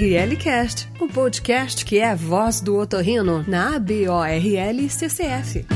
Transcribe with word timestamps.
ORL 0.00 0.34
Cast, 0.38 0.88
o 0.98 1.06
podcast 1.06 1.84
que 1.84 1.98
é 1.98 2.08
a 2.08 2.14
voz 2.14 2.62
do 2.62 2.78
otorrino 2.78 3.44
na 3.46 3.76
ABORL 3.76 4.88
CCF. 4.88 5.66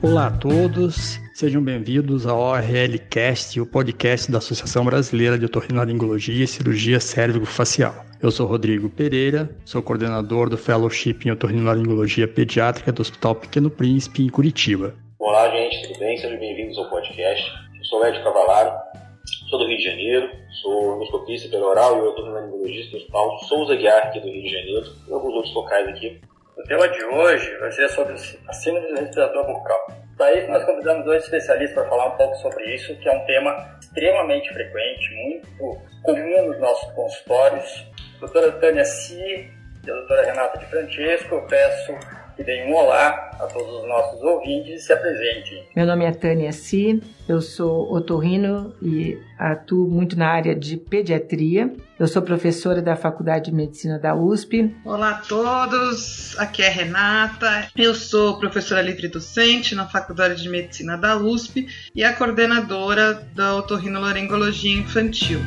Olá 0.00 0.28
a 0.28 0.30
todos, 0.30 1.18
sejam 1.34 1.60
bem-vindos 1.64 2.28
ao 2.28 2.38
ORL 2.38 2.96
Cast, 3.10 3.60
o 3.60 3.66
podcast 3.66 4.30
da 4.30 4.38
Associação 4.38 4.84
Brasileira 4.84 5.36
de 5.36 5.46
Otorrinolaringologia 5.46 6.44
e 6.44 6.46
Cirurgia 6.46 7.00
Cérvico-Facial. 7.00 7.92
Eu 8.22 8.30
sou 8.30 8.46
Rodrigo 8.46 8.88
Pereira, 8.88 9.50
sou 9.64 9.82
coordenador 9.82 10.48
do 10.48 10.56
Fellowship 10.56 11.18
em 11.24 11.32
Otorrinolaringologia 11.32 12.28
Pediátrica 12.28 12.92
do 12.92 13.02
Hospital 13.02 13.34
Pequeno 13.34 13.68
Príncipe, 13.68 14.22
em 14.22 14.28
Curitiba. 14.28 14.94
Olá, 15.18 15.50
gente, 15.50 15.88
tudo 15.88 15.98
bem? 15.98 16.16
Sejam 16.18 16.38
bem-vindos 16.38 16.78
ao 16.78 16.88
podcast. 16.88 17.50
Eu 17.76 17.84
sou 17.84 18.00
o 18.00 18.06
Ed 18.06 18.22
Cavalaro, 18.22 18.70
sou 19.50 19.58
do 19.58 19.66
Rio 19.66 19.76
de 19.76 19.84
Janeiro, 19.84 20.30
sou 20.62 20.94
endoscopista 20.94 21.58
oral 21.58 21.98
e 21.98 22.06
otorrinolaringologista 22.06 22.92
do 22.92 22.96
Hospital 22.98 23.38
Souza 23.40 23.74
Guiar, 23.74 24.06
aqui 24.06 24.20
do 24.20 24.28
Rio 24.28 24.42
de 24.44 24.48
Janeiro, 24.48 24.86
e 25.08 25.12
alguns 25.12 25.34
outros 25.34 25.54
locais 25.54 25.88
aqui. 25.88 26.20
O 26.56 26.62
tema 26.62 26.88
de 26.88 27.04
hoje 27.04 27.58
vai 27.58 27.72
ser 27.72 27.88
sobre 27.88 28.12
a 28.12 28.52
síndrome 28.52 28.88
do 28.88 29.00
respirador 29.00 29.46
bucal. 29.46 29.86
Daí 30.16 30.46
nós 30.46 30.64
convidamos 30.64 31.04
dois 31.04 31.24
especialistas 31.24 31.74
para 31.74 31.88
falar 31.88 32.14
um 32.14 32.16
pouco 32.16 32.36
sobre 32.36 32.74
isso, 32.74 32.94
que 32.98 33.08
é 33.08 33.12
um 33.12 33.26
tema 33.26 33.78
extremamente 33.80 34.52
frequente, 34.52 35.10
muito 35.14 35.80
comum 36.04 36.46
nos 36.46 36.60
nossos 36.60 36.92
consultórios. 36.92 37.86
Doutora 38.20 38.52
Tânia 38.52 38.84
Si 38.84 39.18
e 39.18 39.90
a 39.90 39.94
doutora 39.94 40.26
Renata 40.26 40.58
de 40.58 40.66
Francesco, 40.66 41.34
eu 41.34 41.46
peço 41.46 41.92
que 42.40 42.44
deem 42.44 42.72
um 42.72 42.74
olá 42.74 43.30
a 43.38 43.46
todos 43.46 43.82
os 43.82 43.86
nossos 43.86 44.22
ouvintes 44.22 44.82
e 44.82 44.86
se 44.86 44.92
apresentem. 44.92 45.62
Meu 45.76 45.84
nome 45.84 46.06
é 46.06 46.12
Tânia 46.12 46.52
Si, 46.52 47.02
eu 47.28 47.42
sou 47.42 47.92
otorrino 47.92 48.74
e 48.82 49.18
atuo 49.38 49.86
muito 49.86 50.18
na 50.18 50.28
área 50.28 50.54
de 50.54 50.78
pediatria. 50.78 51.70
Eu 51.98 52.08
sou 52.08 52.22
professora 52.22 52.80
da 52.80 52.96
Faculdade 52.96 53.50
de 53.50 53.54
Medicina 53.54 53.98
da 53.98 54.14
USP. 54.14 54.74
Olá 54.86 55.10
a 55.10 55.18
todos, 55.18 56.38
aqui 56.38 56.62
é 56.62 56.68
a 56.68 56.70
Renata. 56.70 57.68
Eu 57.76 57.94
sou 57.94 58.38
professora 58.38 58.80
livre 58.80 59.06
docente 59.08 59.74
na 59.74 59.86
Faculdade 59.86 60.42
de 60.42 60.48
Medicina 60.48 60.96
da 60.96 61.18
USP 61.18 61.68
e 61.94 62.02
a 62.02 62.14
coordenadora 62.14 63.14
da 63.34 63.54
otorrinolaringologia 63.56 64.78
infantil. 64.78 65.40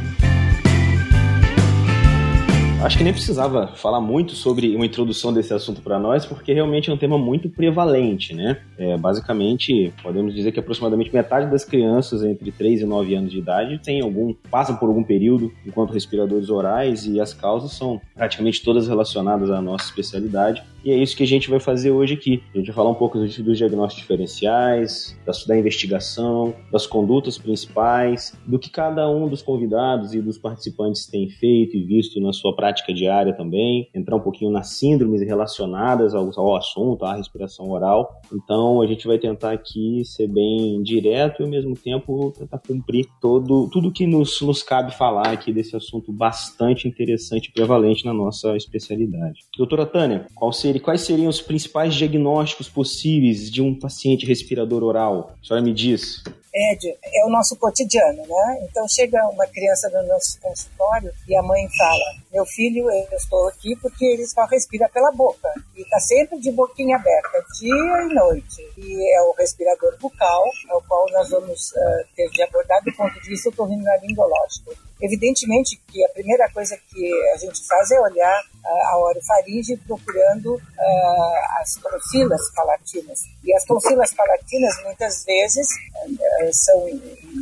Acho 2.83 2.97
que 2.97 3.03
nem 3.05 3.13
precisava 3.13 3.67
falar 3.67 4.01
muito 4.01 4.33
sobre 4.33 4.75
uma 4.75 4.85
introdução 4.85 5.31
desse 5.31 5.53
assunto 5.53 5.81
para 5.81 5.97
nós, 5.97 6.25
porque 6.25 6.51
realmente 6.51 6.89
é 6.89 6.93
um 6.93 6.97
tema 6.97 7.17
muito 7.17 7.47
prevalente, 7.49 8.35
né? 8.35 8.59
É, 8.77 8.97
basicamente, 8.97 9.93
podemos 10.03 10.35
dizer 10.35 10.51
que 10.51 10.59
aproximadamente 10.59 11.13
metade 11.13 11.49
das 11.49 11.63
crianças 11.63 12.25
entre 12.25 12.51
3 12.51 12.81
e 12.81 12.85
9 12.85 13.15
anos 13.15 13.31
de 13.31 13.39
idade 13.39 13.79
tem 13.81 14.01
algum, 14.01 14.33
passam 14.51 14.75
por 14.75 14.89
algum 14.89 15.01
período 15.01 15.49
enquanto 15.65 15.93
respiradores 15.93 16.49
orais 16.49 17.05
e 17.07 17.21
as 17.21 17.33
causas 17.33 17.71
são 17.71 18.01
praticamente 18.13 18.61
todas 18.61 18.85
relacionadas 18.85 19.49
à 19.49 19.61
nossa 19.61 19.85
especialidade. 19.85 20.61
E 20.83 20.91
é 20.91 20.97
isso 20.97 21.15
que 21.15 21.23
a 21.23 21.27
gente 21.27 21.49
vai 21.49 21.61
fazer 21.61 21.91
hoje 21.91 22.15
aqui. 22.15 22.43
A 22.53 22.57
gente 22.57 22.67
vai 22.67 22.75
falar 22.75 22.89
um 22.89 22.95
pouco 22.95 23.17
dos, 23.17 23.33
diagnósticos 23.33 24.01
diferenciais, 24.01 25.17
da, 25.25 25.31
da 25.47 25.57
investigação, 25.57 26.53
das 26.69 26.85
condutas 26.85 27.37
principais, 27.37 28.37
do 28.45 28.59
que 28.59 28.69
cada 28.69 29.09
um 29.09 29.29
dos 29.29 29.41
convidados 29.41 30.13
e 30.13 30.19
dos 30.19 30.37
participantes 30.37 31.05
tem 31.05 31.29
feito 31.29 31.77
e 31.77 31.83
visto 31.85 32.19
na 32.19 32.33
sua 32.33 32.53
prática 32.53 32.72
diária 32.93 33.33
também, 33.35 33.89
entrar 33.93 34.15
um 34.15 34.21
pouquinho 34.21 34.49
nas 34.49 34.69
síndromes 34.69 35.21
relacionadas 35.21 36.15
ao, 36.15 36.31
ao 36.37 36.55
assunto, 36.55 37.05
à 37.05 37.15
respiração 37.15 37.69
oral. 37.69 38.21
Então 38.33 38.81
a 38.81 38.87
gente 38.87 39.05
vai 39.05 39.19
tentar 39.19 39.51
aqui 39.51 40.03
ser 40.05 40.27
bem 40.27 40.81
direto 40.81 41.41
e 41.41 41.43
ao 41.43 41.49
mesmo 41.49 41.75
tempo 41.75 42.31
tentar 42.31 42.59
cumprir 42.59 43.05
todo, 43.21 43.69
tudo 43.69 43.91
que 43.91 44.07
nos, 44.07 44.41
nos 44.41 44.63
cabe 44.63 44.95
falar 44.95 45.29
aqui 45.29 45.51
desse 45.51 45.75
assunto 45.75 46.11
bastante 46.11 46.87
interessante 46.87 47.47
e 47.47 47.51
prevalente 47.51 48.05
na 48.05 48.13
nossa 48.13 48.55
especialidade. 48.55 49.41
Doutora 49.57 49.85
Tânia, 49.85 50.25
seria 50.51 50.81
quais 50.81 51.01
seriam 51.01 51.29
os 51.29 51.41
principais 51.41 51.93
diagnósticos 51.93 52.69
possíveis 52.69 53.51
de 53.51 53.61
um 53.61 53.77
paciente 53.77 54.25
respirador 54.25 54.83
oral? 54.83 55.35
A 55.41 55.45
senhora 55.45 55.63
me 55.65 55.73
diz. 55.73 56.23
Ed, 56.55 56.97
é 57.03 57.25
o 57.25 57.31
nosso 57.31 57.55
cotidiano, 57.57 58.21
né? 58.21 58.67
Então 58.69 58.87
chega 58.87 59.27
uma 59.29 59.47
criança 59.47 59.89
no 59.89 60.07
nosso 60.07 60.39
consultório 60.39 61.11
e 61.27 61.35
a 61.35 61.41
mãe 61.41 61.67
fala: 61.75 62.03
Meu 62.31 62.45
filho, 62.45 62.62
eu 62.67 63.17
estou 63.17 63.47
aqui 63.47 63.75
porque 63.81 64.05
ele 64.05 64.25
só 64.25 64.45
respira 64.45 64.89
pela 64.89 65.11
boca 65.11 65.49
e 65.75 65.81
está 65.81 65.99
sempre 65.99 66.39
de 66.39 66.51
boquinha 66.51 66.95
aberta, 66.95 67.43
dia 67.59 67.73
e 67.73 68.13
noite. 68.13 68.61
E 68.77 69.15
é 69.15 69.21
o 69.23 69.33
respirador 69.33 69.97
bucal, 69.99 70.43
ao 70.69 70.81
qual 70.83 71.05
nós 71.11 71.29
vamos 71.29 71.71
uh, 71.71 72.15
ter 72.15 72.29
de 72.29 72.43
abordar 72.43 72.83
do 72.83 72.93
ponto 72.95 73.13
de 73.21 73.29
vista 73.29 73.49
otorrinolaringológico. 73.49 74.73
Evidentemente 75.01 75.81
que 75.87 76.03
a 76.05 76.09
primeira 76.09 76.49
coisa 76.53 76.77
que 76.77 77.31
a 77.33 77.37
gente 77.37 77.65
faz 77.67 77.91
é 77.91 77.99
olhar 77.99 78.41
uh, 78.41 78.87
a 78.87 78.99
orofaringe 78.99 79.75
procurando 79.85 80.55
uh, 80.55 81.59
as 81.59 81.75
tonsilas 81.75 82.53
palatinas. 82.55 83.23
E 83.43 83.53
as 83.53 83.65
tonsilas 83.65 84.13
palatinas, 84.13 84.83
muitas 84.83 85.25
vezes, 85.25 85.67
uh, 86.05 86.53
são 86.53 86.87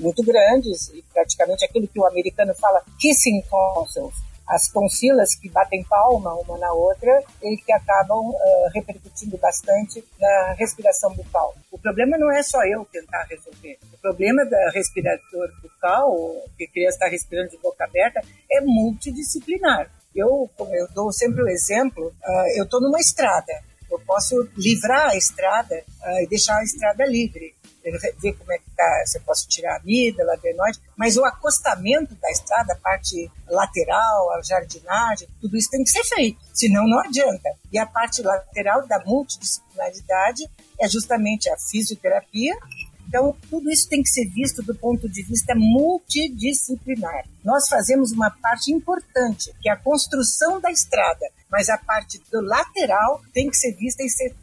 muito 0.02 0.24
grandes 0.24 0.90
e 0.90 1.04
praticamente 1.14 1.66
aquilo 1.66 1.88
que 1.88 2.00
o 2.00 2.06
americano 2.06 2.54
fala 2.56 2.84
kissing 3.00 3.42
tonsils, 3.44 4.16
as 4.52 4.68
tonsilas 4.68 5.34
que 5.34 5.50
batem 5.50 5.84
palma 5.86 6.34
uma 6.34 6.58
na 6.58 6.74
outra 6.74 7.24
e 7.42 7.56
que 7.56 7.72
acabam 7.72 8.30
uh, 8.30 8.70
repercutindo 8.74 9.38
bastante 9.38 10.04
na 10.20 10.54
respiração 10.58 11.14
bucal. 11.14 11.56
O 11.72 11.80
problema 11.80 12.18
não 12.18 12.30
é 12.30 12.44
só 12.44 12.62
eu 12.66 12.86
tentar 12.92 13.26
resolver. 13.30 13.80
O 13.94 13.98
problema 13.98 14.46
da 14.46 14.70
respirador 14.72 15.50
bucal, 15.62 16.14
que 16.58 16.66
a 16.66 16.68
criança 16.68 16.98
está 16.98 17.08
respirando 17.08 17.52
de 17.52 17.58
boca 17.60 17.86
aberta, 17.86 18.22
é 18.52 18.60
multidisciplinar. 18.60 19.90
Eu, 20.14 20.50
eu 20.74 20.88
dou 20.94 21.14
sempre 21.14 21.42
o 21.42 21.48
exemplo, 21.48 22.08
uh, 22.08 22.58
eu 22.58 22.66
estou 22.66 22.82
numa 22.82 23.00
estrada. 23.00 23.54
Eu 23.90 24.00
posso 24.00 24.50
livrar 24.58 25.12
a 25.12 25.16
estrada 25.16 25.76
uh, 25.76 26.24
e 26.24 26.28
deixar 26.28 26.58
a 26.58 26.64
estrada 26.64 27.06
livre 27.06 27.56
ver 27.84 28.34
como 28.34 28.52
é 28.52 28.58
que 28.58 28.70
tá, 28.76 29.04
se 29.06 29.18
eu 29.18 29.22
posso 29.24 29.48
tirar 29.48 29.74
a 29.74 29.78
amígdala, 29.78 30.34
adenoide, 30.34 30.80
mas 30.96 31.18
o 31.18 31.26
acostamento 31.26 32.16
da 32.16 32.30
estrada, 32.30 32.74
a 32.74 32.78
parte 32.78 33.30
lateral, 33.48 34.32
a 34.34 34.42
jardinagem, 34.42 35.28
tudo 35.40 35.58
isso 35.58 35.70
tem 35.70 35.84
que 35.84 35.90
ser 35.90 36.04
feito, 36.04 36.40
senão 36.54 36.88
não 36.88 37.00
adianta. 37.00 37.50
E 37.72 37.78
a 37.78 37.86
parte 37.86 38.22
lateral 38.22 38.88
da 38.88 39.04
multidisciplinaridade 39.04 40.50
é 40.80 40.88
justamente 40.88 41.50
a 41.50 41.58
fisioterapia, 41.58 42.56
então, 43.12 43.36
tudo 43.50 43.70
isso 43.70 43.90
tem 43.90 44.02
que 44.02 44.08
ser 44.08 44.26
visto 44.30 44.64
do 44.64 44.74
ponto 44.74 45.10
de 45.10 45.22
vista 45.24 45.54
multidisciplinar. 45.54 47.26
Nós 47.44 47.68
fazemos 47.68 48.14
uma 48.14 48.32
parte 48.32 48.72
importante, 48.72 49.54
que 49.62 49.68
é 49.68 49.74
a 49.74 49.76
construção 49.76 50.62
da 50.62 50.72
estrada, 50.72 51.30
mas 51.52 51.68
a 51.68 51.78
parte 51.78 52.22
do 52.32 52.40
lateral 52.40 53.22
tem 53.34 53.50
que 53.50 53.58
ser 53.58 53.74
vista 53.74 54.02
e 54.02 54.10
ser 54.10 54.34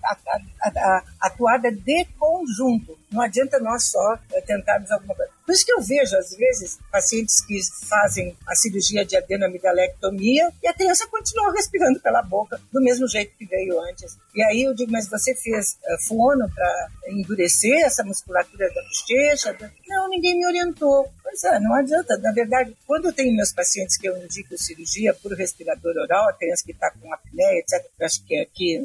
atuada 1.19 1.73
de 1.73 2.05
conjunto. 2.19 2.98
Não 3.11 3.23
adianta 3.23 3.59
nós 3.59 3.91
só 3.91 4.19
eh, 4.33 4.41
tentarmos 4.43 4.91
alguma 4.91 5.15
coisa. 5.15 5.31
Por 5.45 5.53
isso 5.53 5.65
que 5.65 5.73
eu 5.73 5.81
vejo, 5.81 6.15
às 6.15 6.37
vezes, 6.37 6.79
pacientes 6.93 7.41
que 7.41 7.59
fazem 7.89 8.37
a 8.47 8.55
cirurgia 8.55 9.03
de 9.03 9.17
adenomidalectomia 9.17 10.53
e 10.63 10.69
a 10.69 10.75
criança 10.75 11.07
continua 11.07 11.53
respirando 11.53 11.99
pela 12.01 12.21
boca 12.21 12.61
do 12.71 12.83
mesmo 12.83 13.09
jeito 13.09 13.35
que 13.35 13.47
veio 13.47 13.81
antes. 13.81 14.19
E 14.35 14.43
aí 14.43 14.63
eu 14.65 14.75
digo, 14.75 14.93
mas 14.93 15.09
você 15.09 15.35
fez 15.35 15.79
uh, 15.85 16.07
fono 16.07 16.51
para 16.55 16.89
endurecer 17.09 17.83
essa 17.87 18.05
musculatura 18.05 18.69
da 18.69 18.83
bochecha? 18.83 19.57
Não, 19.89 20.11
ninguém 20.11 20.37
me 20.37 20.47
orientou. 20.47 21.11
Pois 21.29 21.45
é, 21.45 21.61
não 21.61 21.75
adianta. 21.75 22.17
Na 22.17 22.33
verdade, 22.33 22.75
quando 22.87 23.05
eu 23.09 23.13
tenho 23.13 23.37
meus 23.37 23.53
pacientes 23.53 23.99
que 23.99 24.09
eu 24.09 24.17
indico 24.17 24.57
cirurgia 24.57 25.13
por 25.13 25.31
respirador 25.35 25.95
oral, 25.99 26.27
a 26.27 26.33
criança 26.33 26.65
que 26.65 26.73
está 26.73 26.91
com 26.91 27.13
apneia, 27.13 27.59
etc., 27.59 27.85
eu 28.01 28.07
acho 28.07 28.25
que 28.25 28.39
aqui 28.39 28.83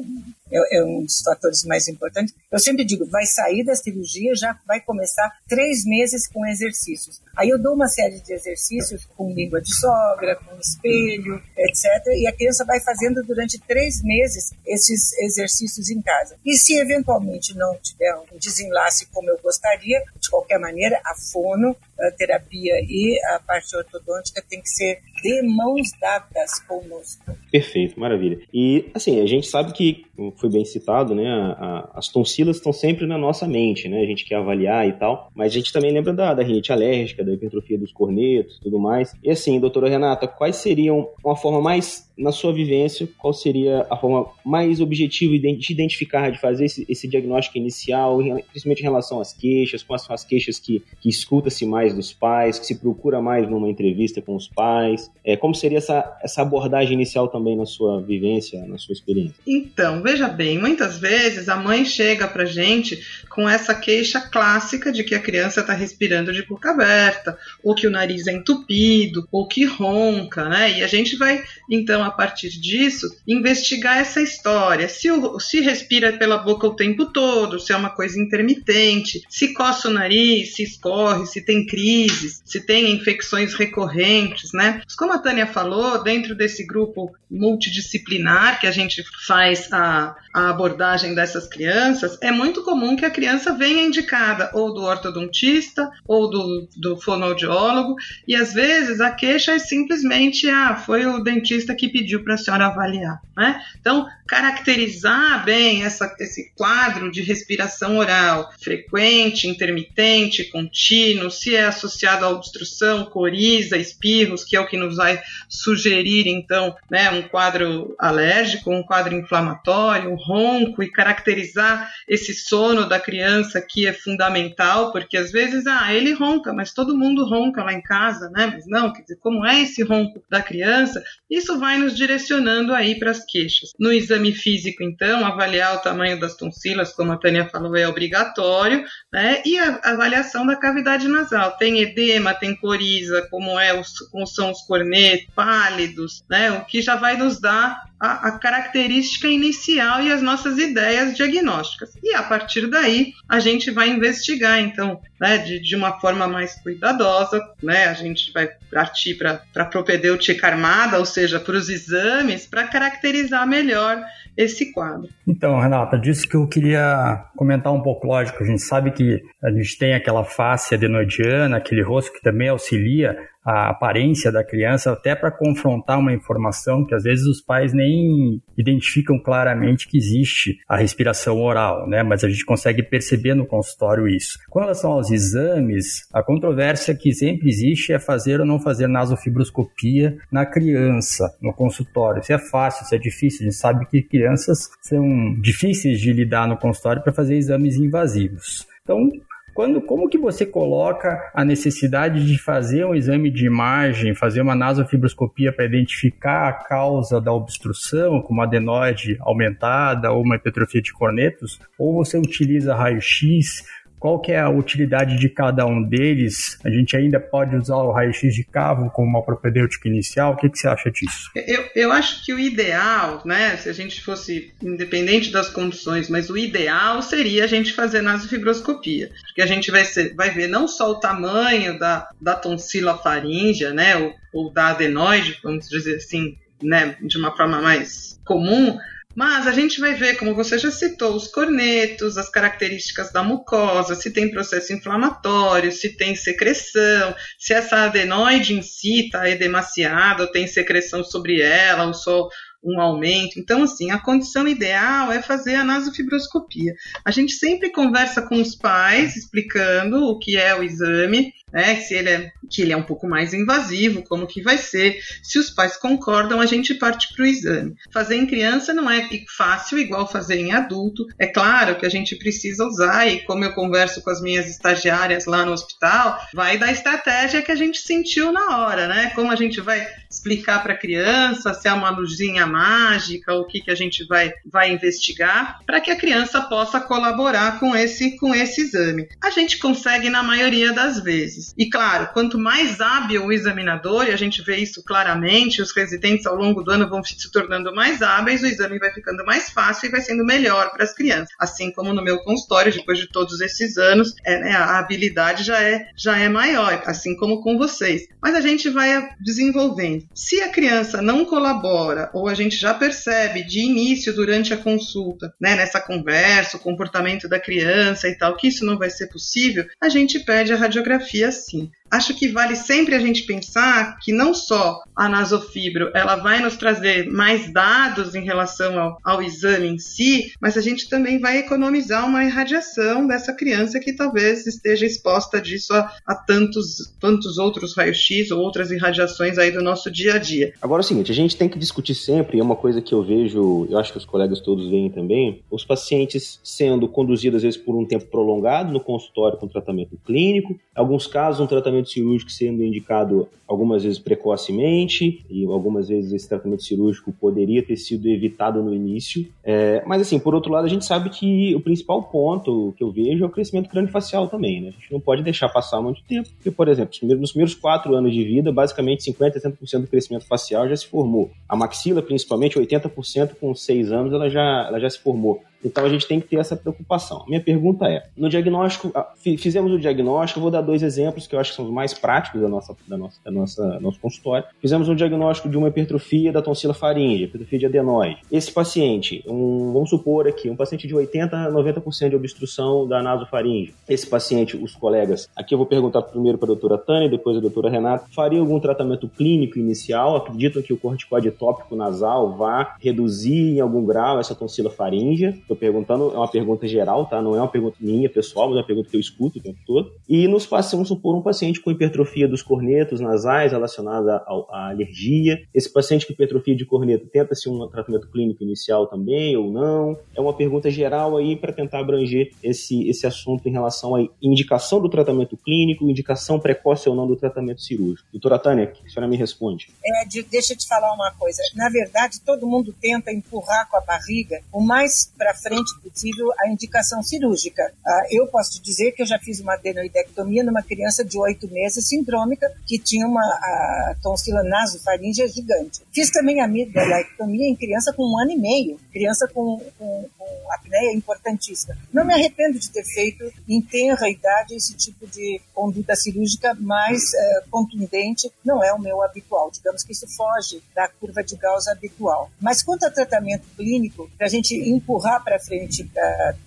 é, 0.52 0.76
é, 0.76 0.84
um 0.84 1.04
dos 1.04 1.22
fatores 1.22 1.64
mais 1.64 1.88
importantes. 1.88 2.34
Eu 2.52 2.58
sempre 2.58 2.84
digo, 2.84 3.06
vai 3.06 3.24
sair 3.24 3.64
da 3.64 3.74
cirurgia, 3.74 4.34
já 4.34 4.58
vai 4.66 4.78
começar 4.78 5.32
três 5.48 5.86
meses 5.86 6.28
com 6.28 6.46
exercícios. 6.46 7.18
Aí 7.34 7.48
eu 7.48 7.58
dou 7.58 7.74
uma 7.74 7.88
série 7.88 8.20
de 8.20 8.34
exercícios 8.34 9.06
com 9.16 9.32
língua 9.32 9.62
de 9.62 9.74
sogra, 9.74 10.36
com 10.36 10.54
espelho, 10.60 11.42
etc. 11.56 12.06
E 12.18 12.26
a 12.28 12.32
criança 12.32 12.64
vai 12.64 12.78
fazendo 12.80 13.22
durante 13.24 13.58
três 13.58 14.02
meses 14.02 14.52
esses 14.66 15.12
exercícios 15.18 15.88
em 15.88 16.02
casa. 16.02 16.36
E 16.44 16.54
se 16.58 16.76
eventualmente 16.76 17.56
não 17.56 17.74
tiver 17.78 18.14
um 18.14 18.38
desenlace 18.38 19.06
como 19.06 19.30
eu 19.30 19.38
gostaria, 19.42 20.02
de 20.20 20.28
qualquer 20.28 20.58
maneira, 20.58 21.00
a 21.04 21.14
fono, 21.32 21.74
a 22.08 22.12
terapia 22.12 22.74
e 22.82 23.18
a 23.34 23.40
parte 23.40 23.76
ortodôntica 23.76 24.42
tem 24.48 24.60
que 24.60 24.68
ser 24.68 25.00
de 25.22 25.42
mãos 25.42 25.88
dadas 26.00 26.60
conosco. 26.66 27.24
Perfeito, 27.50 27.98
maravilha. 27.98 28.40
E 28.52 28.90
assim, 28.94 29.20
a 29.20 29.26
gente 29.26 29.46
sabe 29.46 29.72
que 29.72 30.04
foi 30.36 30.50
bem 30.50 30.64
citado, 30.64 31.14
né? 31.14 31.26
A, 31.26 31.52
a, 31.52 31.98
as 31.98 32.08
tonsilas 32.08 32.56
estão 32.56 32.72
sempre 32.72 33.06
na 33.06 33.18
nossa 33.18 33.46
mente, 33.46 33.88
né? 33.88 34.02
A 34.02 34.06
gente 34.06 34.24
quer 34.24 34.36
avaliar 34.36 34.86
e 34.88 34.92
tal, 34.92 35.30
mas 35.34 35.52
a 35.52 35.54
gente 35.54 35.72
também 35.72 35.92
lembra 35.92 36.12
da, 36.12 36.34
da 36.34 36.42
rinite 36.42 36.72
alérgica, 36.72 37.24
da 37.24 37.32
hipertrofia 37.32 37.78
dos 37.78 37.92
cornetos, 37.92 38.58
tudo 38.60 38.78
mais. 38.78 39.12
E 39.22 39.30
assim, 39.30 39.58
doutora 39.58 39.88
Renata, 39.88 40.28
quais 40.28 40.56
seriam 40.56 41.08
uma 41.24 41.36
forma 41.36 41.60
mais 41.60 42.08
na 42.16 42.30
sua 42.30 42.52
vivência, 42.52 43.08
qual 43.18 43.32
seria 43.32 43.86
a 43.90 43.96
forma 43.96 44.30
mais 44.44 44.80
objetiva 44.80 45.36
de 45.36 45.72
identificar, 45.72 46.30
de 46.30 46.40
fazer 46.40 46.66
esse, 46.66 46.86
esse 46.88 47.08
diagnóstico 47.08 47.58
inicial, 47.58 48.18
principalmente 48.18 48.80
em 48.80 48.84
relação 48.84 49.20
às 49.20 49.32
queixas, 49.32 49.82
quais 49.82 50.02
são 50.02 50.14
as 50.14 50.24
queixas 50.24 50.58
que, 50.58 50.82
que 51.00 51.08
escuta-se 51.08 51.66
mais 51.66 51.93
dos 51.94 52.12
pais, 52.12 52.58
que 52.58 52.66
se 52.66 52.76
procura 52.76 53.20
mais 53.20 53.48
numa 53.48 53.68
entrevista 53.68 54.20
com 54.20 54.34
os 54.34 54.48
pais? 54.48 55.10
É, 55.24 55.36
como 55.36 55.54
seria 55.54 55.78
essa, 55.78 56.18
essa 56.22 56.42
abordagem 56.42 56.94
inicial 56.94 57.28
também 57.28 57.56
na 57.56 57.66
sua 57.66 58.00
vivência, 58.00 58.64
na 58.66 58.78
sua 58.78 58.92
experiência? 58.92 59.34
Então, 59.46 60.02
veja 60.02 60.28
bem, 60.28 60.58
muitas 60.58 60.98
vezes 60.98 61.48
a 61.48 61.56
mãe 61.56 61.84
chega 61.84 62.26
pra 62.28 62.44
gente 62.44 63.02
com 63.28 63.48
essa 63.48 63.74
queixa 63.74 64.20
clássica 64.20 64.92
de 64.92 65.02
que 65.04 65.14
a 65.14 65.20
criança 65.20 65.60
está 65.60 65.72
respirando 65.72 66.32
de 66.32 66.46
boca 66.46 66.70
aberta, 66.70 67.36
ou 67.62 67.74
que 67.74 67.86
o 67.86 67.90
nariz 67.90 68.26
é 68.26 68.32
entupido, 68.32 69.26
ou 69.30 69.46
que 69.46 69.64
ronca, 69.64 70.48
né? 70.48 70.78
E 70.78 70.82
a 70.82 70.86
gente 70.86 71.16
vai, 71.16 71.42
então, 71.70 72.02
a 72.02 72.10
partir 72.10 72.48
disso, 72.48 73.08
investigar 73.26 73.98
essa 73.98 74.20
história. 74.20 74.88
Se, 74.88 75.10
o, 75.10 75.38
se 75.40 75.60
respira 75.60 76.12
pela 76.12 76.38
boca 76.38 76.66
o 76.66 76.76
tempo 76.76 77.06
todo, 77.06 77.58
se 77.58 77.72
é 77.72 77.76
uma 77.76 77.90
coisa 77.90 78.20
intermitente, 78.20 79.22
se 79.28 79.52
coça 79.52 79.88
o 79.88 79.92
nariz, 79.92 80.54
se 80.54 80.62
escorre, 80.62 81.26
se 81.26 81.40
tem 81.40 81.66
crises, 81.74 82.40
se 82.44 82.60
tem 82.60 82.92
infecções 82.92 83.52
recorrentes, 83.54 84.52
né? 84.52 84.80
Como 84.96 85.12
a 85.12 85.18
Tânia 85.18 85.44
falou, 85.44 86.04
dentro 86.04 86.32
desse 86.32 86.64
grupo 86.64 87.12
multidisciplinar 87.28 88.60
que 88.60 88.66
a 88.68 88.70
gente 88.70 89.04
faz 89.26 89.68
a, 89.72 90.14
a 90.32 90.50
abordagem 90.50 91.16
dessas 91.16 91.48
crianças, 91.48 92.16
é 92.20 92.30
muito 92.30 92.62
comum 92.62 92.94
que 92.94 93.04
a 93.04 93.10
criança 93.10 93.52
venha 93.52 93.82
indicada 93.82 94.50
ou 94.54 94.72
do 94.72 94.82
ortodontista 94.82 95.90
ou 96.06 96.30
do, 96.30 96.68
do 96.76 96.96
fonoaudiólogo, 96.96 97.96
e 98.28 98.36
às 98.36 98.54
vezes 98.54 99.00
a 99.00 99.10
queixa 99.10 99.52
é 99.52 99.58
simplesmente, 99.58 100.48
ah, 100.48 100.76
foi 100.76 101.06
o 101.06 101.18
dentista 101.18 101.74
que 101.74 101.88
pediu 101.88 102.22
para 102.22 102.34
a 102.34 102.38
senhora 102.38 102.66
avaliar. 102.66 103.20
Né? 103.36 103.60
Então, 103.80 104.06
caracterizar 104.28 105.44
bem 105.44 105.82
essa, 105.82 106.14
esse 106.20 106.52
quadro 106.54 107.10
de 107.10 107.20
respiração 107.20 107.98
oral 107.98 108.52
frequente, 108.62 109.48
intermitente, 109.48 110.44
contínuo, 110.44 111.30
se 111.30 111.56
é 111.56 111.63
associado 111.64 112.24
à 112.24 112.30
obstrução, 112.30 113.04
coriza, 113.04 113.76
espirros, 113.76 114.44
que 114.44 114.56
é 114.56 114.60
o 114.60 114.66
que 114.66 114.76
nos 114.76 114.96
vai 114.96 115.22
sugerir, 115.48 116.26
então, 116.26 116.74
né, 116.90 117.10
um 117.10 117.22
quadro 117.22 117.94
alérgico, 117.98 118.70
um 118.70 118.82
quadro 118.82 119.14
inflamatório, 119.14 120.10
um 120.10 120.16
ronco, 120.16 120.82
e 120.82 120.90
caracterizar 120.90 121.90
esse 122.08 122.34
sono 122.34 122.88
da 122.88 123.00
criança 123.00 123.60
que 123.60 123.86
é 123.86 123.92
fundamental, 123.92 124.92
porque 124.92 125.16
às 125.16 125.30
vezes, 125.30 125.66
ah, 125.66 125.92
ele 125.92 126.12
ronca, 126.12 126.52
mas 126.52 126.72
todo 126.72 126.96
mundo 126.96 127.24
ronca 127.24 127.62
lá 127.62 127.72
em 127.72 127.82
casa, 127.82 128.30
né? 128.30 128.50
Mas 128.52 128.66
não, 128.66 128.92
quer 128.92 129.02
dizer, 129.02 129.16
como 129.16 129.44
é 129.44 129.62
esse 129.62 129.82
ronco 129.82 130.22
da 130.30 130.42
criança? 130.42 131.02
Isso 131.30 131.58
vai 131.58 131.78
nos 131.78 131.96
direcionando 131.96 132.72
aí 132.72 132.98
para 132.98 133.10
as 133.10 133.24
queixas. 133.24 133.70
No 133.78 133.92
exame 133.92 134.32
físico, 134.32 134.82
então, 134.82 135.24
avaliar 135.24 135.76
o 135.76 135.80
tamanho 135.80 136.18
das 136.18 136.36
tonsilas, 136.36 136.92
como 136.92 137.12
a 137.12 137.16
Tânia 137.16 137.48
falou, 137.48 137.76
é 137.76 137.88
obrigatório, 137.88 138.84
né? 139.12 139.42
E 139.44 139.58
a 139.58 139.80
avaliação 139.82 140.46
da 140.46 140.56
cavidade 140.56 141.08
nasal. 141.08 141.53
Tem 141.58 141.80
edema, 141.80 142.34
tem 142.34 142.54
coriza, 142.54 143.26
como, 143.30 143.58
é 143.58 143.78
os, 143.78 143.98
como 144.10 144.26
são 144.26 144.50
os 144.50 144.62
cornetos, 144.62 145.26
pálidos, 145.34 146.24
né? 146.28 146.50
O 146.52 146.64
que 146.64 146.82
já 146.82 146.96
vai 146.96 147.16
nos 147.16 147.40
dar 147.40 147.93
a, 147.98 148.28
a, 148.28 148.38
característica 148.38 149.28
inicial 149.28 150.02
e 150.02 150.12
as 150.12 150.20
nossas 150.20 150.58
ideias 150.58 151.16
diagnósticas. 151.16 151.90
E 152.02 152.14
a 152.14 152.22
partir 152.22 152.68
daí, 152.68 153.12
a 153.28 153.38
gente 153.38 153.70
vai 153.70 153.88
investigar, 153.88 154.60
então, 154.60 155.00
né, 155.20 155.38
de, 155.38 155.60
de 155.60 155.76
uma 155.76 155.98
forma 156.00 156.26
mais 156.26 156.54
cuidadosa, 156.62 157.40
né, 157.62 157.86
a 157.86 157.94
gente 157.94 158.32
vai 158.32 158.48
partir 158.70 159.14
para 159.16 159.42
a 159.56 159.64
propedêutica 159.64 160.46
armada, 160.46 160.98
ou 160.98 161.06
seja, 161.06 161.40
para 161.40 161.56
os 161.56 161.68
exames, 161.68 162.46
para 162.46 162.66
caracterizar 162.66 163.46
melhor 163.46 164.02
esse 164.36 164.72
quadro. 164.72 165.08
Então, 165.26 165.58
Renata, 165.60 165.98
disso 165.98 166.28
que 166.28 166.36
eu 166.36 166.46
queria 166.48 167.24
comentar 167.36 167.72
um 167.72 167.82
pouco, 167.82 168.06
lógico, 168.06 168.42
a 168.42 168.46
gente 168.46 168.62
sabe 168.62 168.90
que 168.90 169.22
a 169.42 169.50
gente 169.50 169.78
tem 169.78 169.94
aquela 169.94 170.24
face 170.24 170.74
adenoidiana, 170.74 171.56
aquele 171.56 171.82
rosto 171.82 172.12
que 172.12 172.20
também 172.20 172.48
auxilia 172.48 173.16
a 173.44 173.70
aparência 173.70 174.32
da 174.32 174.42
criança, 174.42 174.92
até 174.92 175.14
para 175.14 175.30
confrontar 175.30 175.98
uma 175.98 176.12
informação 176.12 176.84
que 176.84 176.94
às 176.94 177.02
vezes 177.02 177.26
os 177.26 177.40
pais 177.40 177.72
nem 177.72 178.42
identificam 178.56 179.18
claramente 179.18 179.86
que 179.88 179.98
existe 179.98 180.58
a 180.68 180.76
respiração 180.76 181.40
oral, 181.40 181.88
né? 181.88 182.02
Mas 182.02 182.24
a 182.24 182.28
gente 182.28 182.44
consegue 182.44 182.82
perceber 182.82 183.34
no 183.34 183.46
consultório 183.46 184.08
isso. 184.08 184.38
Com 184.48 184.60
relação 184.60 184.92
aos 184.92 185.10
exames, 185.10 186.08
a 186.12 186.22
controvérsia 186.22 186.94
que 186.94 187.12
sempre 187.12 187.48
existe 187.48 187.92
é 187.92 187.98
fazer 187.98 188.40
ou 188.40 188.46
não 188.46 188.58
fazer 188.58 188.86
nasofibroscopia 188.86 190.16
na 190.30 190.46
criança, 190.46 191.36
no 191.42 191.52
consultório. 191.52 192.22
Se 192.22 192.32
é 192.32 192.38
fácil, 192.38 192.86
se 192.86 192.94
é 192.94 192.98
difícil. 192.98 193.42
A 193.42 193.44
gente 193.44 193.56
sabe 193.56 193.86
que 193.86 194.02
crianças 194.02 194.70
são 194.80 195.34
difíceis 195.40 196.00
de 196.00 196.12
lidar 196.12 196.48
no 196.48 196.56
consultório 196.56 197.02
para 197.02 197.12
fazer 197.12 197.36
exames 197.36 197.76
invasivos. 197.76 198.66
Então, 198.82 199.10
quando, 199.54 199.80
como 199.80 200.08
que 200.08 200.18
você 200.18 200.44
coloca 200.44 201.30
a 201.32 201.44
necessidade 201.44 202.26
de 202.26 202.36
fazer 202.36 202.84
um 202.84 202.94
exame 202.94 203.30
de 203.30 203.46
imagem, 203.46 204.14
fazer 204.14 204.40
uma 204.40 204.54
nasofibroscopia 204.54 205.52
para 205.52 205.64
identificar 205.64 206.48
a 206.48 206.52
causa 206.52 207.20
da 207.20 207.32
obstrução, 207.32 208.20
como 208.20 208.42
adenoide 208.42 209.16
aumentada 209.20 210.10
ou 210.10 210.22
uma 210.22 210.36
hipertrofia 210.36 210.82
de 210.82 210.92
cornetos, 210.92 211.60
ou 211.78 211.94
você 211.94 212.18
utiliza 212.18 212.74
raio-x 212.74 213.64
qual 214.04 214.20
que 214.20 214.32
é 214.32 214.38
a 214.38 214.50
utilidade 214.50 215.18
de 215.18 215.30
cada 215.30 215.64
um 215.64 215.82
deles? 215.82 216.58
A 216.62 216.68
gente 216.68 216.94
ainda 216.94 217.18
pode 217.18 217.56
usar 217.56 217.76
o 217.76 217.90
raio-x 217.90 218.34
de 218.34 218.44
cavo 218.44 218.90
como 218.90 219.08
uma 219.08 219.22
propedêutica 219.22 219.88
inicial? 219.88 220.34
O 220.34 220.36
que, 220.36 220.50
que 220.50 220.58
você 220.58 220.68
acha 220.68 220.90
disso? 220.90 221.30
Eu, 221.34 221.64
eu 221.74 221.90
acho 221.90 222.22
que 222.22 222.34
o 222.34 222.38
ideal, 222.38 223.22
né, 223.24 223.56
se 223.56 223.66
a 223.66 223.72
gente 223.72 224.02
fosse 224.02 224.52
independente 224.62 225.32
das 225.32 225.48
condições, 225.48 226.10
mas 226.10 226.28
o 226.28 226.36
ideal 226.36 227.00
seria 227.00 227.44
a 227.44 227.46
gente 227.46 227.72
fazer 227.72 228.02
nasofibroscopia, 228.02 229.10
porque 229.28 229.40
a 229.40 229.46
gente 229.46 229.70
vai, 229.70 229.86
ser, 229.86 230.14
vai 230.14 230.28
ver 230.28 230.48
não 230.48 230.68
só 230.68 230.90
o 230.90 231.00
tamanho 231.00 231.78
da, 231.78 232.06
da 232.20 232.34
tonsila 232.34 232.98
faríngea, 232.98 233.72
né, 233.72 233.96
ou, 233.96 234.12
ou 234.34 234.52
da 234.52 234.68
adenoide, 234.68 235.40
vamos 235.42 235.66
dizer 235.66 235.96
assim, 235.96 236.36
né, 236.62 236.94
de 237.00 237.16
uma 237.16 237.34
forma 237.34 237.62
mais 237.62 238.20
comum, 238.22 238.78
mas 239.14 239.46
a 239.46 239.52
gente 239.52 239.80
vai 239.80 239.94
ver, 239.94 240.16
como 240.16 240.34
você 240.34 240.58
já 240.58 240.70
citou, 240.70 241.14
os 241.14 241.28
cornetos, 241.28 242.18
as 242.18 242.28
características 242.28 243.12
da 243.12 243.22
mucosa, 243.22 243.94
se 243.94 244.12
tem 244.12 244.30
processo 244.30 244.72
inflamatório, 244.72 245.70
se 245.70 245.96
tem 245.96 246.14
secreção, 246.14 247.14
se 247.38 247.54
essa 247.54 247.84
adenoide 247.84 248.54
em 248.54 248.62
si 248.62 249.06
está 249.06 249.28
edemaciada, 249.28 250.24
ou 250.24 250.30
tem 250.30 250.46
secreção 250.46 251.04
sobre 251.04 251.40
ela, 251.40 251.86
ou 251.86 251.94
só 251.94 252.28
um 252.64 252.80
aumento. 252.80 253.38
Então, 253.38 253.62
assim, 253.62 253.90
a 253.90 254.00
condição 254.00 254.48
ideal 254.48 255.12
é 255.12 255.20
fazer 255.20 255.54
a 255.56 255.64
nasofibroscopia. 255.64 256.72
A 257.04 257.10
gente 257.10 257.34
sempre 257.34 257.70
conversa 257.70 258.22
com 258.22 258.40
os 258.40 258.56
pais, 258.56 259.16
explicando 259.16 260.04
o 260.04 260.18
que 260.18 260.36
é 260.36 260.54
o 260.54 260.62
exame, 260.62 261.32
né? 261.54 261.76
Se 261.76 261.94
ele 261.94 262.10
é 262.10 262.32
que 262.50 262.62
ele 262.62 262.72
é 262.72 262.76
um 262.76 262.82
pouco 262.82 263.06
mais 263.06 263.32
invasivo, 263.32 264.02
como 264.02 264.26
que 264.26 264.42
vai 264.42 264.58
ser. 264.58 264.98
Se 265.22 265.38
os 265.38 265.50
pais 265.50 265.76
concordam, 265.76 266.40
a 266.40 266.46
gente 266.46 266.74
parte 266.74 267.14
para 267.14 267.22
o 267.22 267.26
exame. 267.26 267.74
Fazer 267.92 268.16
em 268.16 268.26
criança 268.26 268.74
não 268.74 268.90
é 268.90 269.08
fácil 269.36 269.78
igual 269.78 270.10
fazer 270.10 270.36
em 270.36 270.52
adulto. 270.52 271.06
É 271.18 271.26
claro 271.26 271.76
que 271.76 271.86
a 271.86 271.88
gente 271.88 272.16
precisa 272.16 272.66
usar, 272.66 273.06
e 273.06 273.20
como 273.20 273.44
eu 273.44 273.54
converso 273.54 274.02
com 274.02 274.10
as 274.10 274.20
minhas 274.20 274.48
estagiárias 274.48 275.26
lá 275.26 275.44
no 275.44 275.52
hospital, 275.52 276.18
vai 276.34 276.58
da 276.58 276.72
estratégia 276.72 277.42
que 277.42 277.52
a 277.52 277.56
gente 277.56 277.78
sentiu 277.78 278.32
na 278.32 278.58
hora, 278.58 278.88
né? 278.88 279.12
Como 279.14 279.30
a 279.30 279.36
gente 279.36 279.60
vai 279.60 279.86
explicar 280.10 280.62
para 280.62 280.74
a 280.74 280.78
criança 280.78 281.54
se 281.54 281.68
é 281.68 281.72
uma 281.72 281.90
luzinha 281.90 282.46
mágica, 282.46 283.34
o 283.34 283.46
que, 283.46 283.60
que 283.60 283.70
a 283.70 283.74
gente 283.74 284.04
vai, 284.06 284.32
vai 284.44 284.72
investigar, 284.72 285.60
para 285.66 285.80
que 285.80 285.90
a 285.90 285.96
criança 285.96 286.40
possa 286.42 286.80
colaborar 286.80 287.60
com 287.60 287.76
esse, 287.76 288.16
com 288.16 288.34
esse 288.34 288.62
exame. 288.62 289.08
A 289.22 289.30
gente 289.30 289.58
consegue 289.58 290.08
na 290.08 290.22
maioria 290.22 290.72
das 290.72 291.00
vezes. 291.02 291.43
E 291.58 291.68
claro, 291.68 292.08
quanto 292.12 292.38
mais 292.38 292.80
hábil 292.80 293.26
o 293.26 293.32
examinador, 293.32 294.06
e 294.06 294.12
a 294.12 294.16
gente 294.16 294.42
vê 294.42 294.56
isso 294.56 294.82
claramente, 294.84 295.60
os 295.60 295.74
residentes 295.74 296.26
ao 296.26 296.36
longo 296.36 296.62
do 296.62 296.70
ano 296.70 296.88
vão 296.88 297.02
se 297.02 297.30
tornando 297.30 297.74
mais 297.74 298.02
hábeis, 298.02 298.42
o 298.42 298.46
exame 298.46 298.78
vai 298.78 298.92
ficando 298.92 299.24
mais 299.24 299.50
fácil 299.50 299.88
e 299.88 299.90
vai 299.90 300.00
sendo 300.00 300.24
melhor 300.24 300.70
para 300.70 300.84
as 300.84 300.94
crianças. 300.94 301.28
Assim 301.38 301.72
como 301.72 301.92
no 301.92 302.02
meu 302.02 302.18
consultório, 302.20 302.72
depois 302.72 302.98
de 302.98 303.08
todos 303.08 303.40
esses 303.40 303.76
anos, 303.76 304.14
é, 304.24 304.38
né, 304.38 304.52
a 304.52 304.78
habilidade 304.78 305.42
já 305.44 305.60
é, 305.60 305.86
já 305.96 306.18
é 306.18 306.28
maior, 306.28 306.82
assim 306.86 307.16
como 307.16 307.42
com 307.42 307.58
vocês. 307.58 308.02
Mas 308.22 308.34
a 308.34 308.40
gente 308.40 308.68
vai 308.70 309.08
desenvolvendo. 309.20 310.04
Se 310.14 310.40
a 310.40 310.48
criança 310.48 311.02
não 311.02 311.24
colabora, 311.24 312.10
ou 312.12 312.28
a 312.28 312.34
gente 312.34 312.56
já 312.56 312.72
percebe 312.72 313.42
de 313.42 313.60
início 313.60 314.14
durante 314.14 314.52
a 314.54 314.56
consulta, 314.56 315.34
né, 315.40 315.54
nessa 315.54 315.80
conversa, 315.80 316.56
o 316.56 316.60
comportamento 316.60 317.28
da 317.28 317.40
criança 317.40 318.08
e 318.08 318.16
tal, 318.16 318.36
que 318.36 318.48
isso 318.48 318.64
não 318.64 318.78
vai 318.78 318.90
ser 318.90 319.08
possível, 319.08 319.66
a 319.80 319.88
gente 319.88 320.20
pede 320.20 320.52
a 320.52 320.56
radiografia 320.56 321.28
sim. 321.34 321.70
Acho 321.94 322.14
que 322.14 322.28
vale 322.28 322.56
sempre 322.56 322.94
a 322.94 322.98
gente 322.98 323.24
pensar 323.24 323.98
que 324.00 324.12
não 324.12 324.34
só 324.34 324.82
a 324.96 325.08
nasofibro 325.08 325.90
ela 325.94 326.16
vai 326.16 326.40
nos 326.40 326.56
trazer 326.56 327.10
mais 327.10 327.52
dados 327.52 328.14
em 328.14 328.24
relação 328.24 328.78
ao, 328.78 328.98
ao 329.04 329.22
exame 329.22 329.68
em 329.68 329.78
si, 329.78 330.32
mas 330.40 330.56
a 330.56 330.60
gente 330.60 330.88
também 330.88 331.18
vai 331.18 331.38
economizar 331.38 332.06
uma 332.06 332.24
irradiação 332.24 333.06
dessa 333.06 333.32
criança 333.32 333.80
que 333.80 333.92
talvez 333.92 334.46
esteja 334.46 334.86
exposta 334.86 335.40
disso 335.40 335.72
a, 335.72 335.92
a 336.06 336.14
tantos, 336.14 336.94
tantos 337.00 337.38
outros 337.38 337.76
raios-x 337.76 338.30
ou 338.30 338.40
outras 338.40 338.70
irradiações 338.70 339.38
aí 339.38 339.50
do 339.50 339.62
nosso 339.62 339.90
dia 339.90 340.14
a 340.14 340.18
dia. 340.18 340.52
Agora 340.60 340.80
é 340.80 340.84
o 340.84 340.86
seguinte, 340.86 341.12
a 341.12 341.14
gente 341.14 341.36
tem 341.36 341.48
que 341.48 341.58
discutir 341.58 341.94
sempre, 341.94 342.38
é 342.38 342.42
uma 342.42 342.56
coisa 342.56 342.80
que 342.80 342.92
eu 342.94 343.02
vejo, 343.02 343.66
eu 343.70 343.78
acho 343.78 343.92
que 343.92 343.98
os 343.98 344.04
colegas 344.04 344.40
todos 344.40 344.68
veem 344.68 344.90
também, 344.90 345.42
os 345.50 345.64
pacientes 345.64 346.40
sendo 346.42 346.88
conduzidos 346.88 347.38
às 347.38 347.42
vezes 347.42 347.60
por 347.60 347.76
um 347.76 347.84
tempo 347.84 348.06
prolongado 348.06 348.72
no 348.72 348.80
consultório 348.80 349.38
com 349.38 349.46
tratamento 349.46 349.98
clínico, 350.04 350.58
alguns 350.74 351.06
casos 351.06 351.40
um 351.40 351.46
tratamento 351.46 351.83
cirúrgico 351.90 352.30
sendo 352.30 352.62
indicado 352.62 353.28
algumas 353.46 353.82
vezes 353.82 353.98
precocemente 353.98 355.24
e 355.30 355.44
algumas 355.44 355.88
vezes 355.88 356.12
esse 356.12 356.28
tratamento 356.28 356.62
cirúrgico 356.62 357.12
poderia 357.12 357.62
ter 357.62 357.76
sido 357.76 358.08
evitado 358.08 358.62
no 358.62 358.74
início. 358.74 359.26
É, 359.42 359.82
mas 359.86 360.02
assim, 360.02 360.18
por 360.18 360.34
outro 360.34 360.52
lado, 360.52 360.64
a 360.64 360.68
gente 360.68 360.84
sabe 360.84 361.10
que 361.10 361.54
o 361.54 361.60
principal 361.60 362.02
ponto 362.02 362.74
que 362.76 362.82
eu 362.82 362.90
vejo 362.90 363.24
é 363.24 363.26
o 363.26 363.30
crescimento 363.30 363.68
craniofacial 363.68 364.28
também, 364.28 364.60
né? 364.60 364.68
A 364.68 364.72
gente 364.72 364.92
não 364.92 365.00
pode 365.00 365.22
deixar 365.22 365.48
passar 365.48 365.80
muito 365.80 366.02
tempo, 366.04 366.28
porque, 366.36 366.50
por 366.50 366.68
exemplo, 366.68 366.96
nos 367.18 367.32
primeiros 367.32 367.54
quatro 367.54 367.94
anos 367.94 368.12
de 368.12 368.24
vida, 368.24 368.50
basicamente 368.50 369.10
50% 369.10 369.36
a 369.36 369.50
70% 369.50 369.80
do 369.82 369.86
crescimento 369.86 370.26
facial 370.26 370.68
já 370.68 370.76
se 370.76 370.86
formou. 370.86 371.30
A 371.48 371.56
maxila, 371.56 372.02
principalmente, 372.02 372.58
80% 372.58 373.34
com 373.40 373.54
seis 373.54 373.92
anos, 373.92 374.12
ela 374.12 374.28
já, 374.28 374.66
ela 374.68 374.80
já 374.80 374.88
se 374.88 374.98
formou. 374.98 375.42
Então 375.64 375.84
a 375.84 375.88
gente 375.88 376.06
tem 376.06 376.20
que 376.20 376.28
ter 376.28 376.36
essa 376.36 376.56
preocupação. 376.56 377.24
Minha 377.26 377.40
pergunta 377.40 377.86
é: 377.86 378.06
no 378.16 378.28
diagnóstico, 378.28 378.90
ah, 378.94 379.12
fizemos 379.16 379.72
o 379.72 379.78
diagnóstico, 379.78 380.40
vou 380.40 380.50
dar 380.50 380.60
dois 380.60 380.82
exemplos 380.82 381.26
que 381.26 381.34
eu 381.34 381.40
acho 381.40 381.50
que 381.50 381.56
são 381.56 381.64
os 381.64 381.70
mais 381.70 381.94
práticos 381.94 382.40
da 382.40 382.48
nossa, 382.48 382.76
da 382.86 382.96
nossa, 382.96 383.20
da 383.24 383.30
nossa 383.30 383.80
nosso 383.80 384.00
consultório. 384.00 384.46
Fizemos 384.60 384.88
um 384.88 384.94
diagnóstico 384.94 385.48
de 385.48 385.56
uma 385.56 385.68
hipertrofia 385.68 386.32
da 386.32 386.42
tonsila 386.42 386.74
faríngea, 386.74 387.24
hipertrofia 387.24 387.58
de 387.58 387.66
adenoide. 387.66 388.18
Esse 388.30 388.50
paciente, 388.50 389.24
um, 389.26 389.72
vamos 389.72 389.90
supor 389.90 390.26
aqui, 390.26 390.50
um 390.50 390.56
paciente 390.56 390.86
de 390.86 390.94
80 390.94 391.36
a 391.36 391.50
90% 391.50 392.10
de 392.10 392.16
obstrução 392.16 392.86
da 392.86 393.02
nasofaringe. 393.02 393.74
Esse 393.88 394.06
paciente, 394.06 394.56
os 394.56 394.74
colegas, 394.74 395.28
aqui 395.36 395.54
eu 395.54 395.58
vou 395.58 395.66
perguntar 395.66 396.02
primeiro 396.02 396.38
para 396.38 396.46
a 396.46 396.54
doutora 396.54 396.78
Tânia, 396.78 397.08
depois 397.08 397.36
a 397.36 397.40
doutora 397.40 397.70
Renata, 397.70 398.06
faria 398.14 398.40
algum 398.40 398.58
tratamento 398.58 399.08
clínico 399.08 399.58
inicial? 399.58 400.16
Acreditam 400.16 400.62
que 400.62 400.72
o 400.72 400.76
corticoide 400.76 401.30
tópico 401.30 401.76
nasal 401.76 402.36
vá 402.36 402.76
reduzir 402.80 403.56
em 403.56 403.60
algum 403.60 403.84
grau 403.84 404.18
essa 404.18 404.34
tonsila 404.34 404.70
faríngea? 404.70 405.36
Perguntando, 405.56 406.12
é 406.14 406.18
uma 406.18 406.30
pergunta 406.30 406.66
geral, 406.66 407.06
tá? 407.06 407.20
Não 407.20 407.34
é 407.34 407.38
uma 407.38 407.48
pergunta 407.48 407.76
minha, 407.80 408.08
pessoal, 408.08 408.48
mas 408.48 408.56
é 408.56 408.60
uma 408.60 408.66
pergunta 408.66 408.90
que 408.90 408.96
eu 408.96 409.00
escuto 409.00 409.38
o 409.38 409.42
tempo 409.42 409.58
todo. 409.66 409.92
E 410.08 410.26
nos 410.28 410.46
passamos 410.46 410.90
por 410.90 411.16
um 411.16 411.22
paciente 411.22 411.60
com 411.60 411.70
hipertrofia 411.70 412.28
dos 412.28 412.42
cornetos 412.42 413.00
nasais 413.00 413.52
relacionada 413.52 414.16
à 414.16 414.70
alergia. 414.70 415.42
Esse 415.54 415.72
paciente 415.72 416.06
com 416.06 416.12
hipertrofia 416.12 416.54
de 416.54 416.64
corneto 416.64 417.06
tenta-se 417.06 417.48
um 417.48 417.66
tratamento 417.68 418.08
clínico 418.10 418.42
inicial 418.42 418.86
também 418.86 419.36
ou 419.36 419.50
não? 419.50 419.98
É 420.14 420.20
uma 420.20 420.32
pergunta 420.32 420.70
geral 420.70 421.16
aí 421.16 421.36
para 421.36 421.52
tentar 421.52 421.80
abranger 421.80 422.32
esse, 422.42 422.88
esse 422.88 423.06
assunto 423.06 423.48
em 423.48 423.52
relação 423.52 423.94
à 423.96 424.06
indicação 424.22 424.80
do 424.80 424.88
tratamento 424.88 425.36
clínico, 425.36 425.88
indicação 425.88 426.38
precoce 426.38 426.88
ou 426.88 426.94
não 426.94 427.06
do 427.06 427.16
tratamento 427.16 427.62
cirúrgico. 427.62 428.08
Doutora 428.12 428.38
Tânia, 428.38 428.72
a 428.84 428.88
senhora 428.88 429.08
me 429.08 429.16
responde. 429.16 429.68
É, 429.84 430.04
de, 430.06 430.22
deixa 430.22 430.52
eu 430.52 430.58
te 430.58 430.66
falar 430.66 430.92
uma 430.94 431.10
coisa. 431.12 431.42
Na 431.54 431.68
verdade, 431.68 432.20
todo 432.20 432.46
mundo 432.46 432.74
tenta 432.80 433.12
empurrar 433.12 433.68
com 433.68 433.76
a 433.76 433.80
barriga 433.80 434.40
o 434.52 434.60
mais 434.60 435.12
para 435.16 435.34
frente 435.44 435.78
possível 435.82 436.32
a 436.40 436.48
indicação 436.48 437.02
cirúrgica. 437.02 437.70
Ah, 437.86 438.06
eu 438.10 438.26
posso 438.28 438.52
te 438.52 438.62
dizer 438.62 438.92
que 438.92 439.02
eu 439.02 439.06
já 439.06 439.18
fiz 439.18 439.40
uma 439.40 439.54
adenoidectomia 439.54 440.42
numa 440.42 440.62
criança 440.62 441.04
de 441.04 441.18
oito 441.18 441.46
meses 441.52 441.86
sindrômica 441.86 442.50
que 442.66 442.78
tinha 442.78 443.06
uma 443.06 443.20
a, 443.20 443.96
tonsila 444.02 444.42
nasofaríngea 444.42 445.28
gigante. 445.28 445.82
Fiz 445.92 446.10
também 446.10 446.40
a 446.40 446.46
amigdalectomia 446.46 447.46
em 447.46 447.54
criança 447.54 447.92
com 447.92 448.02
um 448.02 448.18
ano 448.18 448.32
e 448.32 448.38
meio, 448.38 448.80
criança 448.90 449.28
com, 449.28 449.60
com, 449.78 450.08
com 450.18 450.52
apneia 450.52 450.94
importantíssima. 450.94 451.76
Não 451.92 452.04
me 452.04 452.14
arrependo 452.14 452.58
de 452.58 452.70
ter 452.70 452.84
feito 452.84 453.30
em 453.46 453.60
tenra 453.60 454.08
idade 454.08 454.54
esse 454.54 454.74
tipo 454.74 455.06
de 455.06 455.40
conduta 455.52 455.94
cirúrgica 455.94 456.54
mais 456.54 457.02
uh, 457.02 457.50
contundente, 457.50 458.30
não 458.44 458.64
é 458.64 458.72
o 458.72 458.80
meu 458.80 459.02
habitual. 459.02 459.50
Digamos 459.50 459.82
que 459.82 459.92
isso 459.92 460.06
foge 460.16 460.62
da 460.74 460.88
curva 460.88 461.22
de 461.22 461.36
Gauss 461.36 461.68
habitual. 461.68 462.30
Mas 462.40 462.62
quanto 462.62 462.84
ao 462.84 462.90
tratamento 462.90 463.46
clínico, 463.56 464.10
para 464.16 464.26
a 464.26 464.30
gente 464.30 464.54
empurrar 464.54 465.22
para 465.22 465.33
para 465.34 465.40
frente 465.40 465.90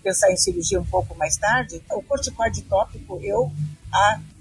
pensar 0.01 0.31
em 0.31 0.37
cirurgia 0.37 0.79
um 0.79 0.85
pouco 0.85 1.15
mais 1.15 1.35
tarde, 1.35 1.81
o 1.91 2.01
corticoide 2.01 2.61
tópico 2.63 3.19
eu 3.21 3.51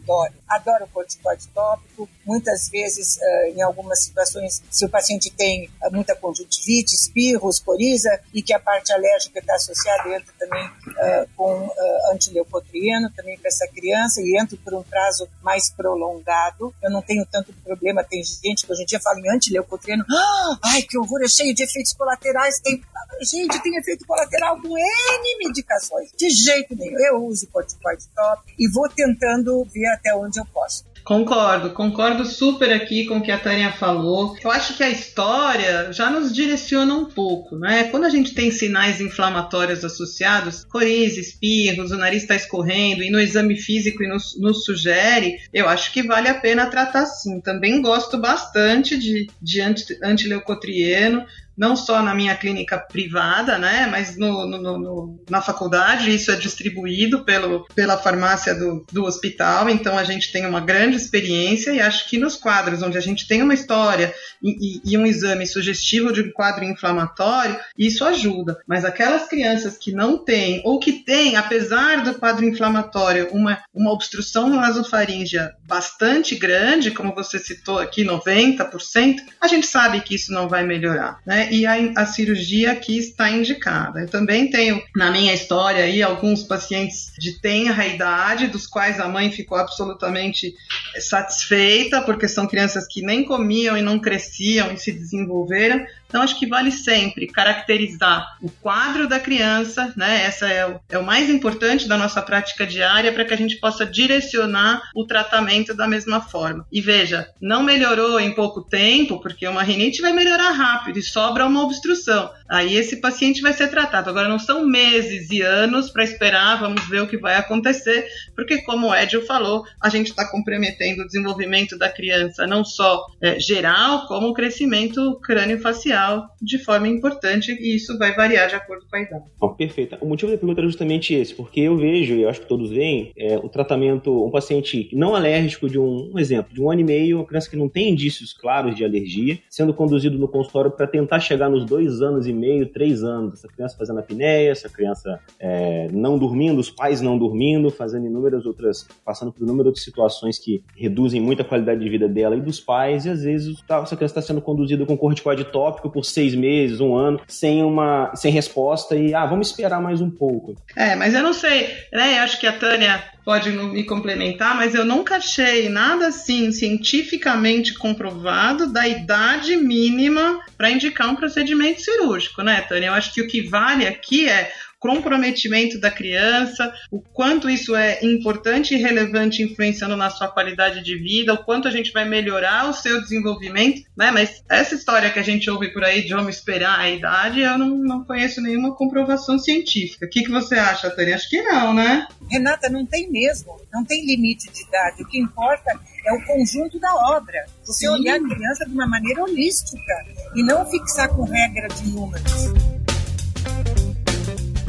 adoro. 0.07 0.33
Adoro 0.49 0.85
o 0.85 0.89
corticoide 0.89 1.49
tópico. 1.49 2.09
Muitas 2.25 2.69
vezes, 2.69 3.17
uh, 3.17 3.57
em 3.57 3.63
algumas 3.63 4.05
situações, 4.05 4.63
se 4.71 4.85
o 4.85 4.89
paciente 4.89 5.31
tem 5.31 5.69
uh, 5.83 5.93
muita 5.93 6.15
conjuntivite, 6.15 6.95
espirros, 6.95 7.59
coriza, 7.59 8.21
e 8.33 8.43
que 8.43 8.53
a 8.53 8.61
parte 8.61 8.93
alérgica 8.93 9.39
está 9.41 9.55
associada, 9.55 10.15
entra 10.15 10.33
também 10.39 10.67
uh, 10.67 11.29
com 11.37 11.69
antileucotrieno 12.13 13.11
também 13.11 13.39
para 13.39 13.49
essa 13.49 13.67
criança 13.69 14.21
e 14.21 14.39
entra 14.39 14.57
por 14.65 14.75
um 14.75 14.83
prazo 14.83 15.29
mais 15.43 15.71
prolongado. 15.71 16.75
Eu 16.83 16.91
não 16.91 17.03
tenho 17.03 17.27
tanto 17.27 17.53
problema. 17.65 18.05
Tem 18.05 18.23
gente 18.23 18.65
que 18.65 18.73
hoje 18.73 18.83
em 18.83 18.87
dia 18.87 19.01
fala 19.01 19.19
em 19.19 19.29
antileucotrieno. 19.29 20.05
Ah, 20.11 20.59
ai, 20.65 20.83
que 20.83 20.97
horror, 20.97 21.23
é 21.23 21.29
cheio 21.29 21.55
de 21.55 21.65
efeitos 21.65 21.93
colaterais. 21.93 22.61
Tem... 22.61 22.83
Gente, 23.21 23.63
tem 23.63 23.77
efeito 23.79 24.07
colateral 24.07 24.61
com 24.61 24.77
N 24.77 25.39
medicações. 25.39 26.11
De 26.17 26.29
jeito 26.29 26.77
nenhum. 26.77 26.99
Eu 26.99 27.25
uso 27.25 27.47
corticoide 27.49 28.05
top 28.15 28.43
e 28.59 28.71
vou 28.71 28.89
tentando 28.89 29.65
ver 29.73 29.87
até 29.97 30.15
onde 30.15 30.39
eu 30.39 30.47
posso. 30.47 30.85
Concordo, 31.07 31.71
concordo 31.71 32.25
super 32.25 32.73
aqui 32.73 33.07
com 33.07 33.19
o 33.19 33.23
que 33.23 33.31
a 33.31 33.39
Tânia 33.39 33.71
falou. 33.71 34.37
Eu 34.43 34.51
acho 34.51 34.77
que 34.77 34.83
a 34.83 34.91
história 34.91 35.93
já 35.93 36.11
nos 36.11 36.35
direciona 36.35 36.93
um 36.95 37.05
pouco, 37.05 37.57
né? 37.57 37.85
Quando 37.85 38.07
a 38.07 38.11
gente 38.11 38.35
tem 38.35 38.51
sinais 38.51 39.01
inflamatórios 39.01 39.85
associados, 39.85 40.65
coriza, 40.65 41.21
espirros, 41.21 41.93
o 41.93 41.97
nariz 41.97 42.23
está 42.23 42.35
escorrendo 42.35 43.05
e 43.05 43.11
no 43.11 43.21
exame 43.21 43.55
físico 43.55 44.03
nos, 44.03 44.37
nos, 44.37 44.65
sugere, 44.65 45.39
eu 45.55 45.69
acho 45.69 45.93
que 45.93 46.03
vale 46.03 46.29
a 46.29 46.35
pena 46.35 46.67
tratar 46.67 47.07
sim. 47.07 47.41
Também 47.41 47.81
gosto 47.81 48.19
bastante 48.19 48.99
de, 48.99 49.29
de 49.41 49.61
anti, 49.61 49.97
antileucotrieno, 50.03 51.25
não 51.57 51.77
só 51.77 52.03
na 52.03 52.15
minha 52.15 52.37
clínica 52.37 52.79
privada, 52.79 53.59
né, 53.59 53.89
mas 53.91 54.17
no, 54.17 54.47
no, 54.47 54.79
no, 54.79 55.25
na 55.29 55.41
faculdade, 55.41 56.15
isso 56.15 56.31
é 56.31 56.37
distribuído 56.37 57.25
pelo, 57.25 57.67
pela 57.75 57.97
farmácia 57.97 58.55
do, 58.55 58.85
do 58.93 59.05
hospital, 59.05 59.69
então 59.69 59.97
a 59.99 60.05
gente 60.05 60.33
tem 60.33 60.47
uma 60.47 60.61
grande 60.61 60.97
experiência 60.97 61.71
e 61.73 61.81
acho 61.81 62.09
que 62.09 62.19
nos 62.19 62.37
quadros 62.37 62.83
onde 62.83 62.99
a 62.99 63.01
gente 63.01 63.27
tem 63.27 63.43
uma 63.43 63.55
história 63.55 64.15
e, 64.43 64.51
e, 64.51 64.93
e 64.93 64.99
um 64.99 65.07
exame 65.07 65.47
sugestivo 65.47 66.13
de 66.13 66.23
um 66.23 66.31
quadro 66.31 66.65
inflamatório, 66.65 67.59
isso 67.77 68.05
ajuda. 68.05 68.59
Mas 68.67 68.85
aquelas 68.85 69.29
crianças 69.29 69.77
que 69.77 69.93
não 69.93 70.19
têm, 70.19 70.61
ou 70.65 70.79
que 70.79 70.93
têm, 70.93 71.37
apesar 71.37 72.03
do 72.03 72.15
quadro 72.15 72.45
inflamatório, 72.45 73.29
uma, 73.33 73.59
uma 73.75 73.93
obstrução 73.93 74.49
nasofaríngea 74.49 75.55
bastante 75.67 76.35
grande, 76.35 76.91
como 76.91 77.15
você 77.15 77.39
citou 77.39 77.79
aqui, 77.79 78.05
90%, 78.05 79.17
a 79.41 79.49
gente 79.49 79.67
sabe 79.67 80.01
que 80.01 80.15
isso 80.15 80.33
não 80.33 80.49
vai 80.49 80.65
melhorar, 80.65 81.21
né? 81.27 81.46
E 81.51 81.67
a, 81.67 81.75
a 81.97 82.07
cirurgia 82.07 82.73
aqui 82.73 82.99
está 82.99 83.31
indicada. 83.31 84.01
Eu 84.01 84.09
também 84.09 84.51
tenho 84.51 84.83
na 84.95 85.11
minha 85.11 85.33
história 85.35 85.85
aí 85.85 86.03
alguns 86.03 86.43
pacientes 86.43 87.13
de 87.19 87.41
tenra 87.41 87.87
idade, 87.87 88.47
dos 88.47 88.67
quais 88.67 89.01
a 89.01 89.09
mãe 89.09 89.31
ficou 89.31 89.59
absolutamente 89.59 90.55
satisfeita, 90.99 92.03
porque 92.03 92.29
são 92.29 92.47
crianças 92.47 92.87
que 92.87 93.03
nem 93.03 93.25
comiam 93.25 93.77
e 93.77 93.83
não 93.83 93.99
cresciam 93.99 94.73
e 94.73 94.79
se 94.79 94.93
desenvolveram, 94.93 95.85
então, 96.09 96.23
acho 96.23 96.39
que 96.39 96.47
vale 96.47 96.71
sempre 96.71 97.27
caracterizar 97.27 98.37
o 98.41 98.51
quadro 98.51 99.09
da 99.09 99.19
criança, 99.19 99.93
né? 99.97 100.25
Essa 100.25 100.49
é 100.49 100.67
o, 100.67 100.81
é 100.89 100.99
o 100.99 101.05
mais 101.05 101.29
importante 101.29 101.89
da 101.89 101.97
nossa 101.97 102.23
prática 102.23 102.67
diária 102.67 103.13
para 103.13 103.25
que 103.25 103.35
a 103.35 103.37
gente 103.37 103.57
possa 103.57 103.85
direcionar 103.85 104.83
o 104.95 105.05
tratamento 105.05 105.75
da 105.75 105.87
mesma 105.87 106.21
forma. 106.21 106.67
E 106.71 106.81
veja, 106.81 107.29
não 107.41 107.63
melhorou 107.63 108.21
em 108.21 108.35
pouco 108.35 108.63
tempo, 108.63 109.21
porque 109.21 109.47
uma 109.47 109.63
rinite 109.63 110.01
vai 110.01 110.13
melhorar 110.13 110.51
rápido 110.51 110.99
e 110.99 111.03
sobra 111.03 111.47
uma 111.47 111.63
obstrução. 111.63 112.31
Aí 112.49 112.77
esse 112.77 113.01
paciente 113.01 113.43
vai 113.43 113.53
ser 113.53 113.69
tratado. 113.69 114.11
Agora, 114.11 114.29
não 114.29 114.39
são 114.39 114.67
meses 114.67 115.31
e 115.31 115.43
anos 115.43 115.91
para 115.91 116.05
esperar, 116.05 116.61
vamos 116.61 116.87
ver 116.89 117.03
o 117.03 117.07
que 117.07 117.17
vai 117.17 117.37
acontecer, 117.37 118.07
porque, 118.35 118.63
como 118.63 118.89
o 118.89 118.95
Edio 118.95 119.25
falou, 119.25 119.65
a 119.81 119.89
gente 119.89 120.09
está 120.09 120.31
comprometendo 120.31 121.01
o 121.01 121.07
desenvolvimento 121.07 121.79
da 121.79 121.89
criança, 121.89 122.47
não 122.47 122.65
só 122.65 123.05
é, 123.21 123.39
geral, 123.41 124.07
como 124.07 124.29
o 124.29 124.35
crescimento 124.35 125.19
crânio-facial 125.21 126.27
de 126.41 126.59
forma 126.59 126.89
importante 126.89 127.53
e 127.53 127.75
isso 127.75 127.99
vai 127.99 128.15
variar 128.15 128.49
de 128.49 128.55
acordo 128.55 128.87
com 128.89 128.97
a 128.97 129.01
idade. 129.01 129.25
Oh, 129.41 129.51
perfeito. 129.51 129.97
O 130.01 130.07
motivo 130.07 130.31
da 130.31 130.39
pergunta 130.39 130.61
é 130.61 130.65
justamente 130.65 131.15
esse, 131.15 131.35
porque 131.35 131.61
eu 131.61 131.77
vejo, 131.77 132.15
e 132.15 132.23
eu 132.23 132.29
acho 132.29 132.41
que 132.41 132.49
todos 132.49 132.71
veem, 132.71 133.13
é, 133.17 133.37
o 133.37 133.49
tratamento, 133.49 134.25
um 134.25 134.31
paciente 134.31 134.89
não 134.93 135.15
alérgico 135.15 135.69
de 135.69 135.79
um, 135.79 136.13
um 136.15 136.19
exemplo, 136.19 136.55
de 136.55 136.61
um 136.61 136.71
ano 136.71 136.81
e 136.81 136.85
meio, 136.85 137.19
uma 137.19 137.27
criança 137.27 137.51
que 137.51 137.57
não 137.57 137.69
tem 137.69 137.91
indícios 137.91 138.33
claros 138.33 138.75
de 138.75 138.85
alergia, 138.85 139.39
sendo 139.51 139.75
conduzido 139.75 140.19
no 140.19 140.29
consultório 140.29 140.71
para 140.71 140.87
tentar 140.87 141.21
chegar 141.21 141.49
nos 141.49 141.65
dois 141.65 142.01
anos 142.01 142.27
e 142.27 142.33
meio, 142.37 142.67
três 142.67 143.03
anos. 143.03 143.35
Essa 143.35 143.49
criança 143.49 143.77
fazendo 143.77 144.01
apneia, 144.01 144.51
essa 144.51 144.69
criança 144.69 145.19
é, 145.39 145.89
não 145.93 146.19
dormindo, 146.19 146.59
os 146.59 146.71
pais 146.71 147.01
não 147.01 147.19
dormindo, 147.19 147.71
fazendo 147.71 148.07
inúmeras 148.07 148.47
outras, 148.47 148.87
passando 149.05 149.33
por 149.33 149.43
inúmeras 149.43 149.67
outras 149.67 149.85
situações 149.85 150.39
que 150.39 150.63
reduzem 150.77 151.21
muito 151.21 151.43
a 151.43 151.45
qualidade 151.45 151.81
de 151.81 151.89
vida 151.89 152.09
dela 152.09 152.37
e 152.37 152.41
dos 152.41 152.61
pais, 152.61 153.07
e 153.07 153.11
às 153.11 153.23
vezes 153.23 153.61
tá, 153.63 153.79
essa 153.79 153.97
criança 153.97 154.19
está 154.19 154.23
sendo 154.23 154.41
conduzida 154.41 154.85
com 154.85 154.97
corticoide 154.97 155.45
tópico 155.45 155.91
por 155.91 156.05
seis 156.05 156.35
meses, 156.35 156.81
um 156.81 156.95
ano, 156.95 157.21
sem 157.27 157.63
uma 157.63 158.15
sem 158.15 158.33
resposta 158.33 158.97
e 158.97 159.15
ah, 159.15 159.27
vamos 159.27 159.49
esperar 159.49 159.81
mais 159.81 160.01
um 160.01 160.11
pouco. 160.11 160.55
É, 160.77 160.95
mas 160.95 161.15
eu 161.15 161.23
não 161.23 161.33
sei, 161.33 161.69
né? 161.93 162.19
Eu 162.19 162.23
acho 162.23 162.39
que 162.39 162.47
a 162.47 162.53
Tânia 162.53 163.16
pode 163.27 163.51
me 163.51 163.83
complementar, 163.83 164.55
mas 164.55 164.73
eu 164.73 164.85
nunca 164.85 165.17
achei 165.17 165.69
nada 165.69 166.07
assim 166.07 166.53
cientificamente 166.53 167.75
comprovado 167.75 168.73
da 168.73 168.87
idade 168.87 169.57
mínima 169.57 170.41
para 170.57 170.71
indicar 170.71 171.09
um 171.09 171.17
procedimento 171.17 171.83
cirúrgico, 171.83 172.43
né, 172.43 172.61
Tânia? 172.61 172.87
Eu 172.87 172.95
acho 172.95 173.13
que 173.13 173.21
o 173.21 173.27
que 173.27 173.43
vale 173.43 173.85
aqui 173.85 174.29
é 174.29 174.53
comprometimento 174.87 175.81
da 175.81 175.91
criança, 175.91 176.73
o 176.91 177.01
quanto 177.01 177.51
isso 177.51 177.75
é 177.75 177.99
importante 178.05 178.75
e 178.75 178.79
relevante 178.79 179.43
influenciando 179.43 179.97
na 179.97 180.11
sua 180.11 180.29
qualidade 180.29 180.83
de 180.83 180.97
vida, 180.97 181.35
o 181.35 181.45
quanto 181.45 181.69
a 181.69 181.71
gente 181.71 181.93
vai 181.93 182.05
melhorar 182.05 182.69
o 182.69 182.73
seu 182.73 183.01
desenvolvimento, 183.01 183.83
né? 183.97 184.11
Mas 184.11 184.43
essa 184.49 184.75
história 184.75 185.11
que 185.11 185.19
a 185.19 185.23
gente 185.23 185.51
ouve 185.51 185.73
por 185.73 185.85
aí 185.85 186.03
de 186.03 186.15
vamos 186.15 186.37
esperar 186.37 186.79
a 186.79 186.89
idade, 186.89 187.41
eu 187.41 187.59
não, 187.59 187.69
não 187.77 188.05
conheço 188.05 188.41
nenhuma 188.41 188.75
comprovação 188.75 189.39
científica. 189.39 190.07
O 190.07 190.09
que, 190.09 190.23
que 190.23 190.31
você 190.31 190.55
acha, 190.55 190.91
Tânia? 190.91 191.17
Acho 191.17 191.29
que 191.29 191.43
não, 191.43 191.75
né? 191.75 192.07
Renata, 192.31 192.69
não 192.69 192.87
tem 192.87 193.11
mesmo, 193.11 193.61
não 193.73 193.85
tem 193.85 194.05
limite 194.07 194.51
de 194.53 194.63
idade. 194.63 195.03
O 195.03 195.09
que 195.09 195.19
importa 195.19 195.79
é 196.07 196.13
o 196.13 196.25
conjunto 196.25 196.79
da 196.79 196.95
obra. 196.95 197.45
Você 197.65 197.87
Sim. 197.87 197.93
olhar 197.93 198.17
a 198.17 198.29
criança 198.29 198.65
de 198.65 198.73
uma 198.73 198.87
maneira 198.87 199.23
holística 199.23 199.95
e 200.35 200.43
não 200.43 200.65
fixar 200.67 201.09
com 201.09 201.25
regra 201.25 201.69
de 201.69 201.89
números. 201.89 202.86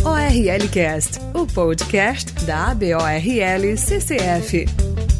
ORLcast, 0.07 1.19
o 1.33 1.45
podcast 1.45 2.31
da 2.45 2.67
ABORL 2.67 3.75
CCF. 3.75 5.16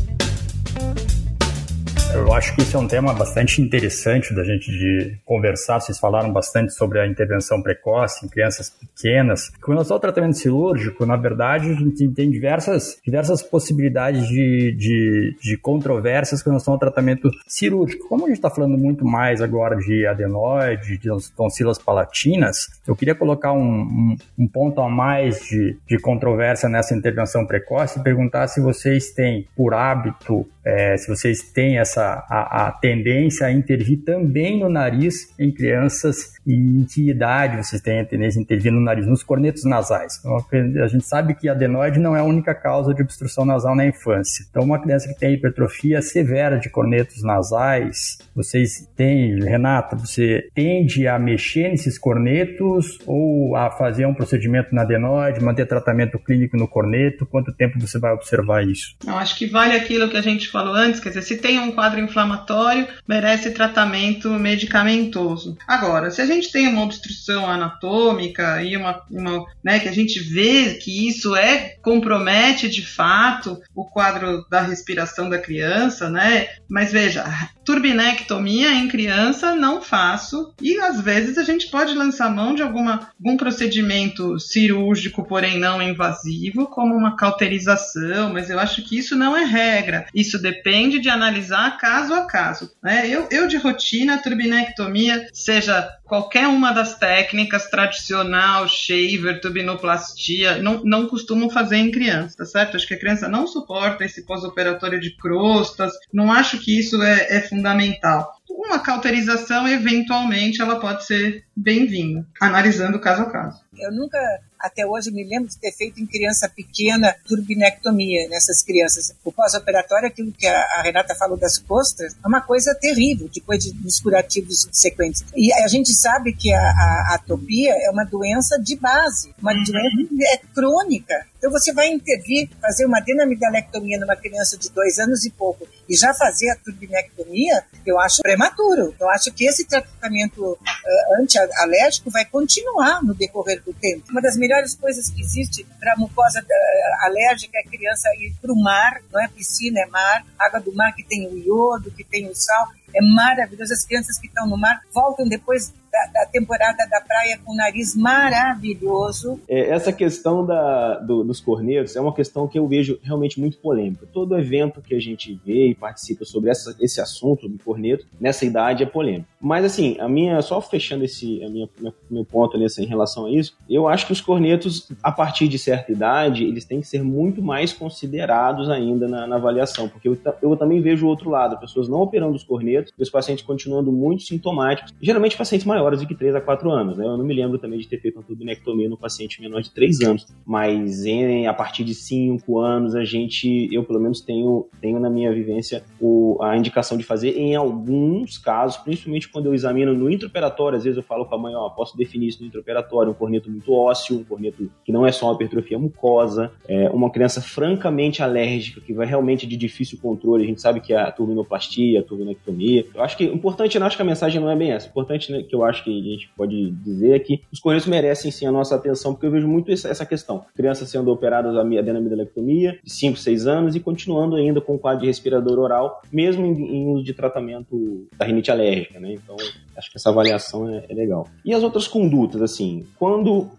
Eu 2.14 2.34
acho 2.34 2.56
que 2.56 2.62
isso 2.62 2.76
é 2.76 2.80
um 2.80 2.88
tema 2.88 3.14
bastante 3.14 3.62
interessante 3.62 4.34
da 4.34 4.44
gente 4.44 4.72
de 4.72 5.18
conversar. 5.26 5.80
Vocês 5.80 6.00
falaram 6.00 6.32
bastante 6.32 6.74
sobre 6.74 7.00
a 7.00 7.08
intervenção 7.08 7.62
precoce 7.62 8.26
em 8.26 8.30
crianças 8.30 8.70
pequenas. 8.70 9.50
Com 9.62 9.72
relação 9.72 9.96
ao 9.96 10.00
tratamento 10.00 10.38
cirúrgico, 10.38 11.06
na 11.06 11.16
verdade, 11.16 11.70
a 11.70 11.74
gente 11.74 12.08
tem 12.10 12.30
diversas, 12.30 12.98
diversas 13.04 13.44
possibilidades 13.44 14.28
de, 14.28 14.72
de, 14.74 15.36
de 15.42 15.58
controvérsias 15.58 16.42
com 16.42 16.50
relação 16.50 16.74
ao 16.74 16.80
tratamento 16.80 17.30
cirúrgico. 17.48 18.08
Como 18.08 18.26
a 18.26 18.28
gente 18.28 18.38
está 18.38 18.50
falando 18.50 18.78
muito 18.78 19.06
mais 19.06 19.42
agora 19.42 19.76
de 19.76 20.06
adenoide, 20.06 20.98
de 20.98 21.10
tonsilas 21.36 21.78
palatinas, 21.78 22.68
eu 22.88 22.96
queria 22.96 23.16
colocar 23.16 23.54
um, 23.54 23.82
um, 23.82 24.16
um 24.40 24.48
ponto 24.48 24.82
a 24.82 24.90
mais 24.90 25.42
de, 25.42 25.78
de 25.88 26.00
controvérsia 26.00 26.70
nessa 26.70 26.96
intervenção 26.96 27.46
precoce 27.46 28.00
e 28.00 28.04
perguntar 28.04 28.48
se 28.48 28.62
vocês 28.62 29.12
têm, 29.12 29.48
por 29.56 29.74
hábito, 29.74 30.48
é, 30.66 30.98
se 30.98 31.08
vocês 31.08 31.42
têm 31.44 31.78
essa 31.78 31.97
a, 32.02 32.68
a, 32.68 32.72
tendência 32.72 33.48
a 33.48 33.52
intervir 33.52 34.04
também 34.04 34.60
no 34.60 34.70
nariz 34.70 35.34
em 35.40 35.52
crianças 35.52 36.37
e 36.48 36.54
em 36.54 36.86
que 36.86 37.10
idade 37.10 37.58
vocês 37.58 37.82
têm 37.82 38.00
a 38.00 38.06
tendência 38.06 38.40
a 38.40 38.42
intervir 38.42 38.72
no 38.72 38.80
nariz, 38.80 39.06
nos 39.06 39.22
cornetos 39.22 39.66
nasais. 39.66 40.18
Então, 40.20 40.38
a 40.82 40.88
gente 40.88 41.06
sabe 41.06 41.36
que 41.36 41.50
adenoide 41.50 42.00
não 42.00 42.16
é 42.16 42.22
a 42.22 42.24
única 42.24 42.56
causa 42.56 42.94
de 42.94 43.02
obstrução 43.02 43.44
nasal 43.44 43.76
na 43.76 43.86
infância. 43.86 44.46
Então, 44.50 44.64
uma 44.64 44.82
criança 44.82 45.10
que 45.10 45.20
tem 45.20 45.34
hipertrofia 45.34 46.02
severa 46.02 46.58
de 46.58 46.70
cornetos 46.70 47.22
nasais, 47.22 48.18
vocês 48.34 48.88
têm, 48.96 49.44
Renata, 49.44 49.98
você 49.98 50.48
tende 50.56 51.06
a 51.06 51.20
mexer 51.20 51.70
nesses 51.70 51.98
cornetos 51.98 52.98
ou 53.06 53.54
a 53.56 53.70
fazer 53.70 54.06
um 54.06 54.14
procedimento 54.14 54.74
na 54.74 54.84
adenoide, 54.84 55.44
manter 55.44 55.66
tratamento 55.66 56.18
clínico 56.18 56.56
no 56.56 56.68
corneto? 56.68 57.26
Quanto 57.26 57.52
tempo 57.52 57.78
você 57.80 58.00
vai 58.00 58.14
observar 58.14 58.66
isso? 58.66 58.96
Eu 59.06 59.18
acho 59.18 59.38
que 59.38 59.48
vale 59.48 59.76
aquilo 59.76 60.10
que 60.10 60.16
a 60.16 60.22
gente 60.22 60.48
falou 60.48 60.74
antes, 60.74 61.02
quer 61.02 61.10
dizer, 61.10 61.24
se 61.24 61.38
tem 61.38 61.60
um 61.60 61.74
quadro 61.74 62.00
inflamatório, 62.00 62.88
merece 63.06 63.52
tratamento 63.52 64.30
medicamentoso. 64.32 65.58
Agora, 65.68 66.10
se 66.10 66.22
a 66.22 66.26
gente 66.26 66.37
tem 66.46 66.68
uma 66.68 66.84
obstrução 66.84 67.50
anatômica 67.50 68.62
e 68.64 68.78
uma, 68.78 69.02
uma 69.10 69.46
né, 69.64 69.80
que 69.80 69.88
a 69.90 69.92
gente 69.92 70.20
vê 70.20 70.76
que 70.76 71.08
isso 71.08 71.36
é 71.36 71.76
compromete 71.82 72.70
de 72.70 72.86
fato 72.86 73.62
o 73.74 73.86
quadro 73.86 74.46
da 74.50 74.62
respiração 74.62 75.30
da 75.30 75.40
criança, 75.40 76.10
né? 76.10 76.48
Mas 76.70 76.92
veja, 76.92 77.26
turbinectomia 77.66 78.72
em 78.74 78.88
criança 78.88 79.56
não 79.56 79.82
faço 79.82 80.54
e 80.62 80.78
às 80.80 81.02
vezes 81.02 81.38
a 81.38 81.44
gente 81.44 81.70
pode 81.70 81.94
lançar 81.94 82.34
mão 82.34 82.54
de 82.54 82.62
alguma, 82.62 83.10
algum 83.20 83.38
procedimento 83.38 84.40
cirúrgico, 84.40 85.24
porém 85.24 85.60
não 85.60 85.82
invasivo, 85.82 86.68
como 86.68 86.96
uma 86.96 87.16
cauterização, 87.16 88.34
mas 88.34 88.50
eu 88.50 88.60
acho 88.60 88.84
que 88.84 88.98
isso 88.98 89.16
não 89.16 89.36
é 89.36 89.44
regra. 89.44 90.06
Isso 90.14 90.42
depende 90.42 91.00
de 91.00 91.10
analisar 91.10 91.78
caso 91.78 92.14
a 92.14 92.26
caso. 92.26 92.72
Né? 92.82 93.08
Eu, 93.08 93.28
eu, 93.32 93.48
de 93.48 93.58
rotina, 93.58 94.18
turbinectomia, 94.18 95.28
seja 95.34 95.90
qualquer 96.28 96.48
uma 96.48 96.74
das 96.74 96.96
técnicas, 96.96 97.70
tradicional, 97.70 98.68
shaver, 98.68 99.40
turbinoplastia, 99.40 100.62
não, 100.62 100.84
não 100.84 101.08
costumo 101.08 101.50
fazer 101.50 101.78
em 101.78 101.90
criança, 101.90 102.38
tá 102.38 102.46
certo? 102.46 102.76
Acho 102.76 102.88
que 102.88 102.94
a 102.94 103.00
criança 103.00 103.30
não 103.30 103.48
suporta 103.48 104.04
esse 104.04 104.26
pós-operatório 104.26 105.00
de 105.00 105.16
crostas, 105.16 105.94
não 106.14 106.32
acho 106.32 106.60
que 106.60 106.78
isso 106.78 107.02
é, 107.02 107.38
é 107.38 107.42
fundamental 107.42 108.38
uma 108.50 108.80
cauterização, 108.80 109.68
eventualmente, 109.68 110.62
ela 110.62 110.80
pode 110.80 111.06
ser 111.06 111.46
bem-vinda, 111.56 112.26
analisando 112.42 113.00
caso 113.00 113.22
a 113.22 113.30
caso. 113.30 113.62
Eu 113.78 113.92
nunca 113.92 114.18
até 114.60 114.86
hoje 114.86 115.12
me 115.12 115.24
lembro 115.24 115.50
de 115.50 115.58
ter 115.58 115.72
feito 115.72 116.02
em 116.02 116.06
criança 116.06 116.50
pequena 116.50 117.16
turbinectomia 117.28 118.28
nessas 118.30 118.62
crianças. 118.62 119.14
O 119.24 119.32
pós-operatório, 119.32 120.08
aquilo 120.08 120.32
que 120.32 120.48
a, 120.48 120.82
Renata 120.82 121.16
falou 121.16 121.38
das 121.38 121.58
costas, 121.58 122.14
é 122.14 122.28
uma 122.28 122.42
coisa 122.42 122.74
terrível 122.76 123.30
depois 123.34 123.64
de, 123.64 123.74
dos 123.74 124.00
curativos 124.00 124.62
subsequentes. 124.62 125.26
E 125.36 125.52
a 125.54 125.68
gente 125.68 125.94
sabe 125.94 126.34
que 126.34 126.52
a, 126.54 126.60
a 126.60 127.16
atopia 127.16 127.74
é 127.74 127.90
uma 127.90 128.04
doença 128.04 128.58
de 128.60 128.76
base, 128.76 129.34
uma 129.42 129.54
uhum. 129.54 129.64
doença 129.64 130.34
é 130.34 130.38
crônica. 130.54 131.26
Então 131.38 131.52
você 131.52 131.72
vai 131.72 131.88
intervir, 131.90 132.50
fazer 132.60 132.86
uma 132.86 133.00
dinamidalectomia 133.00 134.00
numa 134.00 134.16
criança 134.16 134.58
de 134.58 134.70
dois 134.72 134.98
anos 134.98 135.24
e 135.24 135.30
pouco 135.30 135.68
e 135.88 135.96
já 135.96 136.14
fazer 136.14 136.50
a 136.50 136.56
turbinectomia, 136.56 137.64
eu 137.86 138.00
acho 138.00 138.22
prematuro. 138.22 138.94
Eu 139.00 139.10
acho 139.10 139.32
que 139.32 139.46
esse 139.46 139.66
tratamento 139.66 140.44
uh, 140.54 141.22
antialérgico 141.22 142.10
vai 142.10 142.26
continuar 142.26 143.04
no 143.04 143.14
decorrer 143.14 143.62
do 143.64 143.74
tempo. 143.74 144.06
Uma 144.10 144.22
das 144.22 144.36
melhores 144.48 144.74
coisas 144.76 145.10
que 145.10 145.22
existe 145.22 145.66
para 145.78 145.98
mucosa 145.98 146.40
uh, 146.40 147.06
alérgica 147.06 147.58
é 147.58 147.62
a 147.62 147.70
criança 147.70 148.08
ir 148.18 148.34
para 148.42 148.54
o 148.54 148.56
mar, 148.56 149.02
não 149.12 149.22
é 149.22 149.28
piscina, 149.28 149.82
é 149.82 149.86
mar, 149.88 150.26
água 150.40 150.62
do 150.62 150.74
mar 150.74 150.96
que 150.96 151.04
tem 151.04 151.28
o 151.28 151.38
iodo, 151.38 151.92
que 151.92 152.04
tem 152.04 152.30
o 152.30 152.34
sal. 152.36 152.68
É 152.96 153.02
maravilhoso. 153.02 153.74
As 153.74 153.86
crianças 153.86 154.18
que 154.18 154.28
estão 154.28 154.48
no 154.48 154.58
mar 154.58 154.82
voltam 154.94 155.28
depois 155.28 155.74
da, 155.92 156.22
da, 156.22 156.26
temporada 156.28 156.88
da 156.90 157.02
praia 157.02 157.40
com 157.44 157.52
o 157.52 157.56
nariz 157.56 157.96
maravilhoso. 157.96 159.40
É, 159.48 159.70
essa 159.70 159.92
questão 159.92 160.46
da, 160.46 161.00
do, 161.00 161.24
dos 161.24 161.42
cornetos 161.42 161.96
é 161.96 162.02
uma 162.02 162.14
questão 162.14 162.48
que 162.48 162.58
eu 162.58 162.68
vejo 162.68 162.98
realmente 163.04 163.40
muito 163.40 163.58
polêmica. 163.58 164.08
Todo 164.14 164.38
evento 164.38 164.82
que 164.82 164.96
a 164.96 165.00
gente 165.00 165.40
vê 165.46 165.70
e 165.70 165.76
participa 165.76 166.24
sobre 166.24 166.50
essa, 166.50 166.76
esse 166.80 167.02
assunto 167.02 167.48
do 167.50 167.62
corneto, 167.62 168.06
nessa 168.20 168.46
idade, 168.46 168.84
é 168.84 168.86
polêmico. 168.86 169.28
Mas 169.40 169.66
assim, 169.66 169.96
a 170.00 170.08
minha, 170.08 170.42
só 170.42 170.60
fechando 170.60 171.06
esse 171.06 171.44
a 171.44 171.50
minha, 171.50 171.70
meu, 172.10 172.26
ponto 172.26 172.56
ali 172.56 172.66
assim, 172.66 172.84
em 172.84 172.88
relação 172.88 173.26
a 173.26 173.32
isso, 173.32 173.56
eu 173.70 173.88
acho 173.88 174.06
que 174.06 174.12
os 174.12 174.22
cornetos, 174.22 174.92
a 175.02 175.12
partir 175.12 175.48
de 175.48 175.60
certa 175.60 175.92
idade, 175.92 176.44
eles 176.44 176.66
têm 176.66 176.82
que 176.82 176.88
ser 176.88 177.04
muito 177.04 177.42
mais 177.42 177.72
considerados 177.72 178.70
ainda 178.70 179.08
na, 179.08 179.28
na 179.28 179.36
avaliação, 179.36 179.88
porque 179.88 180.08
eu, 180.08 180.18
eu 180.42 180.56
também 180.56 180.82
vejo 180.82 181.06
o 181.06 181.10
outro 181.10 181.30
lado, 181.30 181.60
pessoas 181.60 181.88
não 181.88 182.02
operando 182.02 182.36
os 182.36 182.44
cornetos, 182.44 182.92
os 182.98 183.10
pacientes 183.10 183.46
continuando 183.46 183.92
muito 183.92 184.24
sintomáticos, 184.24 184.94
geralmente 185.02 185.38
pacientes 185.38 185.66
maiores 185.66 186.00
de 186.00 186.08
que 186.08 186.16
3 186.16 186.36
a 186.36 186.42
4 186.42 186.70
anos. 186.72 186.98
Né? 186.98 187.06
Eu 187.06 187.18
não 187.18 187.26
me 187.26 187.34
lembro 187.34 187.58
também 187.60 187.80
de 187.80 187.88
ter 187.88 188.00
feito 188.00 188.16
uma 188.16 188.24
turbinectomia 188.24 188.90
no 188.90 188.98
paciente 188.98 189.40
menor 189.40 189.62
de 189.62 189.72
3 189.72 190.02
anos, 190.02 190.26
mas 190.46 191.06
em, 191.06 191.48
a 191.48 191.54
partir 191.54 191.84
de 191.84 191.94
5 191.94 192.60
anos 192.60 192.96
a 192.96 193.06
gente, 193.06 193.70
eu 193.72 193.84
pelo 193.84 194.00
menos 194.00 194.22
tenho, 194.22 194.68
tenho 194.82 195.00
na 195.00 195.10
minha 195.10 195.32
vivência 195.32 195.84
o, 196.00 196.38
a 196.42 196.58
indicação 196.58 196.98
de 196.98 197.04
fazer 197.04 197.38
em 197.38 197.56
alguns 197.56 198.38
casos, 198.38 198.78
principalmente 198.78 199.27
quando 199.30 199.48
eu 199.48 199.54
examino 199.54 199.94
no 199.94 200.10
intraoperatório, 200.10 200.78
às 200.78 200.84
vezes 200.84 200.98
eu 200.98 201.04
falo 201.04 201.26
com 201.26 201.36
a 201.36 201.38
mãe, 201.38 201.56
ó, 201.56 201.70
posso 201.70 201.98
definir 201.98 202.28
isso 202.28 202.42
no 202.42 202.48
intraoperatório, 202.48 203.12
um 203.12 203.16
corneto 203.16 203.50
muito 203.50 203.74
ósseo, 203.74 204.20
um 204.20 204.24
corneto 204.24 204.70
que 204.84 204.92
não 204.92 205.06
é 205.06 205.12
só 205.12 205.28
uma 205.28 205.36
hipertrofia 205.36 205.80
mucosa, 205.80 206.52
é 206.68 206.90
uma 206.90 207.10
criança 207.10 207.42
francamente 207.42 208.22
alérgica, 208.22 208.82
que 208.82 208.94
vai 208.94 209.08
realmente 209.08 209.46
de 209.46 209.58
difícil 209.58 209.98
controle, 210.02 210.44
a 210.44 210.48
gente 210.48 210.62
sabe 210.62 210.80
que 210.80 210.94
é 210.94 210.98
a 210.98 211.12
turbinoplastia, 211.12 212.00
a 212.00 212.04
turbinectomia. 212.04 212.86
Eu 212.94 213.02
acho 213.02 213.18
que 213.18 213.26
o 213.26 213.34
importante, 213.34 213.78
eu 213.78 213.84
acho 213.84 213.96
que 213.96 214.02
a 214.02 214.06
mensagem 214.06 214.42
não 214.42 214.50
é 214.50 214.56
bem 214.56 214.72
essa, 214.72 214.88
o 214.88 214.90
importante 214.90 215.32
né, 215.32 215.44
que 215.44 215.56
eu 215.56 215.64
acho 215.64 215.84
que 215.84 215.90
a 215.90 216.04
gente 216.04 216.30
pode 216.36 216.72
dizer 216.72 217.16
é 217.16 217.20
que 217.20 217.42
os 217.52 217.60
correios 217.60 217.86
merecem 217.86 218.32
sim 218.32 218.46
a 218.46 218.52
nossa 218.52 218.76
atenção, 218.76 219.14
porque 219.14 219.26
eu 219.26 219.32
vejo 219.32 219.48
muito 219.48 219.72
essa 219.72 220.06
questão. 220.06 220.46
Crianças 220.56 220.90
sendo 220.90 221.12
operadas 221.12 221.56
a 221.56 221.62
adenamidelectomia 221.62 222.80
de 222.84 222.92
5, 222.92 223.18
6 223.18 223.48
anos 223.48 223.76
e 223.76 223.80
continuando 223.80 224.36
ainda 224.36 224.62
com 224.62 224.78
quadro 224.78 225.02
de 225.02 225.08
respirador 225.08 225.60
oral, 225.60 226.02
mesmo 226.12 226.46
em, 226.46 226.78
em 226.78 226.88
uso 226.88 227.04
de 227.04 227.14
tratamento 227.14 228.08
da 228.18 228.26
rinite 228.26 228.52
alérgica, 228.52 229.00
né? 229.00 229.17
Então, 229.24 229.36
acho 229.76 229.92
que 229.92 229.98
essa 229.98 230.10
avaliação 230.10 230.70
é, 230.70 230.86
é 230.90 230.94
legal. 230.94 231.28
E 231.44 231.54
as 231.54 231.64
outras 231.64 231.88
condutas, 231.88 232.42
assim, 232.42 232.86
quando, 232.98 233.50